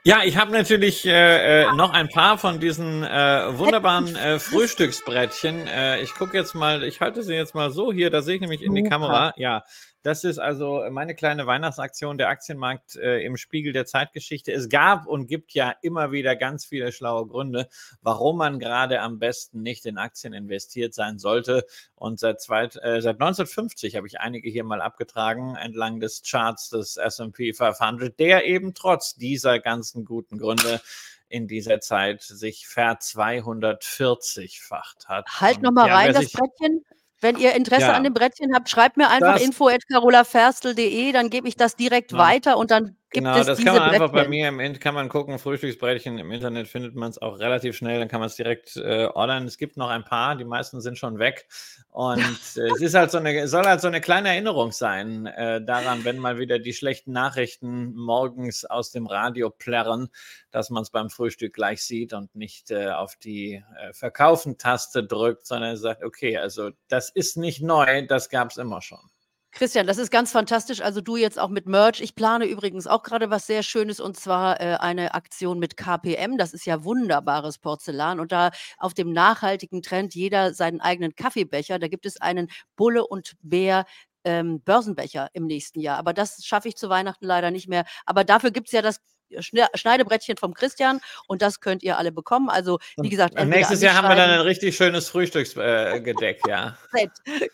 Ja, 0.07 0.21
ich 0.25 0.37
habe 0.37 0.53
natürlich 0.53 1.05
äh, 1.05 1.65
äh, 1.65 1.73
noch 1.75 1.93
ein 1.93 2.09
paar 2.09 2.39
von 2.39 2.61
diesen 2.61 3.03
äh, 3.03 3.59
wunderbaren 3.59 4.15
äh, 4.15 4.39
Frühstücksbrettchen. 4.39 5.67
Äh, 5.67 6.01
ich 6.01 6.15
gucke 6.15 6.37
jetzt 6.37 6.55
mal, 6.55 6.85
ich 6.85 7.01
halte 7.01 7.25
sie 7.25 7.35
jetzt 7.35 7.57
mal 7.57 7.73
so 7.73 7.93
hier, 7.93 8.09
da 8.09 8.23
sehe 8.23 8.37
ich 8.37 8.41
nämlich 8.41 8.63
in 8.63 8.73
die 8.73 8.85
Kamera. 8.85 9.35
Ja, 9.37 9.65
das 10.07 10.23
ist 10.23 10.39
also 10.39 10.85
meine 10.89 11.17
kleine 11.17 11.49
Weihnachtsaktion 11.49 12.17
der 12.17 12.29
Aktienmarkt 12.29 12.95
äh, 12.95 13.25
im 13.25 13.37
Spiegel 13.37 13.73
der 13.73 13.87
Zeitgeschichte. 13.87 14.53
Es 14.53 14.69
gab 14.69 15.09
und 15.09 15.27
gibt 15.27 15.53
ja 15.53 15.75
immer 15.83 16.13
wieder 16.13 16.37
ganz 16.37 16.65
viele 16.65 16.93
schlaue 16.93 17.27
Gründe, 17.27 17.69
warum 18.03 18.39
man 18.39 18.61
gerade 18.61 19.01
am 19.01 19.19
besten 19.19 19.63
nicht 19.63 19.85
in 19.85 19.99
Aktien 19.99 20.33
investiert 20.33 20.95
sein 20.95 21.19
sollte. 21.19 21.67
Und 21.97 22.21
seit, 22.21 22.41
zweit, 22.41 22.77
äh, 22.77 23.03
seit 23.03 23.17
1950 23.17 23.97
habe 23.97 24.07
ich 24.07 24.21
einige 24.21 24.49
hier 24.49 24.63
mal 24.63 24.81
abgetragen 24.81 25.57
entlang 25.57 25.99
des 25.99 26.23
Charts 26.23 26.71
des 26.71 26.99
S&P 26.99 27.53
500, 27.53 28.17
der 28.17 28.45
eben 28.45 28.75
trotz 28.75 29.17
dieser 29.17 29.59
ganzen 29.59 30.05
guten 30.05 30.39
Gründe 30.39 30.81
in 31.29 31.49
dieser 31.49 31.81
Zeit 31.81 32.23
sich 32.23 32.69
ver 32.69 33.01
240-facht 33.01 35.09
hat. 35.09 35.27
Halt 35.41 35.63
nochmal 35.63 35.91
rein, 35.91 36.15
das 36.15 36.31
Brettchen. 36.31 36.85
Wenn 37.21 37.37
ihr 37.39 37.55
Interesse 37.55 37.87
ja. 37.87 37.93
an 37.95 38.05
dem 38.05 38.13
Brettchen 38.13 38.55
habt, 38.55 38.69
schreibt 38.69 38.97
mir 38.97 39.09
einfach 39.09 39.41
info@carolaferstel.de, 39.41 41.13
dann 41.13 41.31
gebe 41.31 41.49
ich 41.49 41.57
das 41.57 41.77
direkt 41.77 42.13
ja. 42.13 42.19
weiter 42.19 42.59
und 42.59 42.71
dann 42.71 42.97
genau, 43.11 43.43
das 43.43 43.63
kann 43.63 43.77
man 43.77 43.91
einfach 43.91 44.11
bei 44.11 44.29
mir 44.29 44.49
im 44.49 44.61
Internet 44.61 44.81
kann 44.81 44.95
man 44.95 45.09
gucken, 45.09 45.39
Frühstücksbrettchen 45.39 46.19
im 46.19 46.31
Internet 46.31 46.69
findet 46.69 46.95
man 46.95 47.11
es 47.11 47.21
auch 47.21 47.39
relativ 47.39 47.77
schnell, 47.77 47.99
dann 47.99 48.09
kann 48.09 48.21
man 48.21 48.29
es 48.29 48.37
direkt 48.37 48.77
äh, 48.77 49.07
ordern. 49.07 49.47
Es 49.47 49.59
gibt 49.59 49.77
noch 49.77 49.89
ein 49.89 50.05
paar, 50.05 50.37
die 50.37 50.45
meisten 50.45 50.81
sind 50.81 50.99
schon 50.99 51.19
weg 51.19 51.47
und 51.91 52.19
äh, 52.57 52.69
es 52.69 52.81
ist 52.81 52.95
halt 52.95 53.11
so 53.11 53.19
eine 53.19 53.49
soll 53.49 53.65
halt 53.65 53.81
so 53.81 53.89
eine 53.89 54.01
kleine 54.01 54.29
Erinnerung 54.29 54.73
sein 54.73 55.27
äh, 55.27 55.65
daran, 55.65 56.05
wenn 56.05 56.19
mal 56.19 56.39
wieder 56.39 56.59
die 56.59 56.73
schlechten 56.73 57.13
Nachrichten 57.13 57.95
morgens 57.95 58.65
aus 58.65 58.93
dem 58.93 59.07
Radio 59.07 59.51
plärren, 59.51 60.09
dass 60.51 60.71
man 60.71 60.83
es 60.83 60.91
beim 60.91 61.11
Frühstück 61.11 61.55
gleich 61.55 61.83
sieht 61.83 62.13
und 62.13 62.35
nicht 62.35 62.71
äh, 62.71 62.91
auf 62.91 63.17
die 63.17 63.63
äh, 63.81 63.93
Verkaufen-Taste 63.93 65.05
drückt, 65.05 65.47
sondern 65.47 65.77
sagt, 65.77 66.03
okay, 66.03 66.37
also 66.37 66.71
das 66.89 67.11
ist 67.11 67.37
nicht 67.37 67.63
neu, 67.63 68.07
das 68.07 68.29
gab 68.29 68.51
es 68.51 68.57
immer 68.57 68.83
schon. 68.83 69.11
Christian, 69.57 69.87
das 69.87 69.97
ist 69.97 70.11
ganz 70.11 70.33
fantastisch. 70.33 70.83
Also 70.83 71.01
du 71.01 71.17
jetzt 71.17 71.39
auch 71.39 71.49
mit 71.49 71.65
Merch. 71.67 72.03
Ich 72.03 72.15
plane 72.15 72.45
übrigens 72.45 72.87
auch 72.87 73.03
gerade 73.03 73.31
was 73.31 73.47
sehr 73.47 73.63
Schönes 73.63 74.01
und 74.01 74.15
zwar 74.15 74.61
äh, 74.61 74.75
eine 74.75 75.15
Aktion 75.15 75.59
mit 75.59 75.79
KPM. 75.79 76.37
Das 76.37 76.53
ist 76.53 76.67
ja 76.67 76.85
wunderbares 76.85 77.57
Porzellan 77.59 78.21
und 78.21 78.33
da 78.33 78.51
auf 78.77 78.93
dem 78.93 79.13
nachhaltigen 79.15 79.81
Trend 79.81 80.15
jeder 80.15 80.53
seinen 80.53 80.83
eigenen 80.83 81.15
Kaffeebecher. 81.15 81.79
Da 81.79 81.89
gibt 81.89 82.05
es 82.05 82.21
einen 82.21 82.49
Bulle 82.77 83.07
und 83.07 83.33
Bär 83.41 83.87
ähm, 84.25 84.61
Börsenbecher 84.61 85.29
im 85.33 85.47
nächsten 85.47 85.81
Jahr. 85.81 85.97
Aber 85.97 86.13
das 86.13 86.45
schaffe 86.45 86.69
ich 86.69 86.77
zu 86.77 86.91
Weihnachten 86.91 87.25
leider 87.25 87.51
nicht 87.51 87.67
mehr. 87.67 87.87
Aber 88.05 88.25
dafür 88.25 88.51
gibt 88.51 88.69
es 88.69 88.73
ja 88.73 88.83
das 88.83 89.01
Schneidebrettchen 89.41 90.37
vom 90.37 90.55
Christian 90.55 91.01
und 91.27 91.43
das 91.43 91.61
könnt 91.61 91.83
ihr 91.83 91.99
alle 91.99 92.13
bekommen. 92.13 92.49
Also, 92.49 92.79
wie 92.97 93.09
gesagt, 93.09 93.35
nächstes 93.45 93.83
Jahr 93.83 93.95
haben 93.95 94.09
wir 94.09 94.17
dann 94.17 94.31
ein 94.31 94.41
richtig 94.41 94.77
schönes 94.77 95.09
Frühstücksgedeck, 95.09 96.41
äh, 96.47 96.51
ja. 96.51 96.77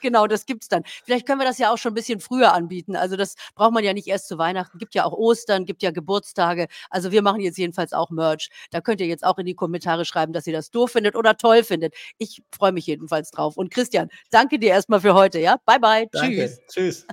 genau, 0.01 0.27
das 0.27 0.47
gibt 0.47 0.63
es 0.63 0.69
dann. 0.69 0.83
Vielleicht 1.05 1.27
können 1.27 1.41
wir 1.41 1.47
das 1.47 1.59
ja 1.59 1.73
auch 1.73 1.79
schon 1.79 1.93
ein 1.93 1.95
bisschen 1.95 2.21
früher 2.21 2.53
anbieten. 2.53 2.97
Also, 2.97 3.17
das 3.17 3.35
braucht 3.55 3.73
man 3.73 3.85
ja 3.85 3.93
nicht 3.93 4.07
erst 4.07 4.29
zu 4.29 4.39
Weihnachten. 4.39 4.79
Gibt 4.79 4.95
ja 4.95 5.05
auch 5.05 5.13
Ostern, 5.13 5.65
gibt 5.65 5.83
ja 5.83 5.91
Geburtstage. 5.91 6.69
Also, 6.91 7.13
wir 7.13 7.23
machen 7.23 7.41
jetzt 7.41 7.59
jedenfalls 7.59 7.93
auch 7.93 8.11
Merch. 8.11 8.51
Da 8.71 8.81
könnt 8.81 9.01
ihr 9.01 9.07
jetzt 9.07 9.25
auch 9.25 9.39
in 9.39 9.47
die 9.47 9.55
Kommentare 9.55 10.05
schreiben, 10.05 10.33
dass 10.33 10.47
ihr 10.47 10.53
das 10.53 10.71
doof 10.71 10.93
findet 10.93 11.17
oder 11.17 11.37
toll 11.37 11.65
findet. 11.65 11.95
Ich 12.19 12.43
freue 12.55 12.73
mich 12.73 12.87
jedenfalls 12.87 13.31
drauf. 13.31 13.57
Und 13.57 13.71
Christian, 13.71 14.09
danke 14.31 14.59
dir 14.59 14.71
erstmal 14.71 15.01
für 15.01 15.15
heute, 15.15 15.39
ja? 15.39 15.57
Bye 15.67 15.79
bye. 15.81 16.09
Danke. 16.13 16.37
Tschüss. 16.37 16.61
Tschüss. 16.69 17.07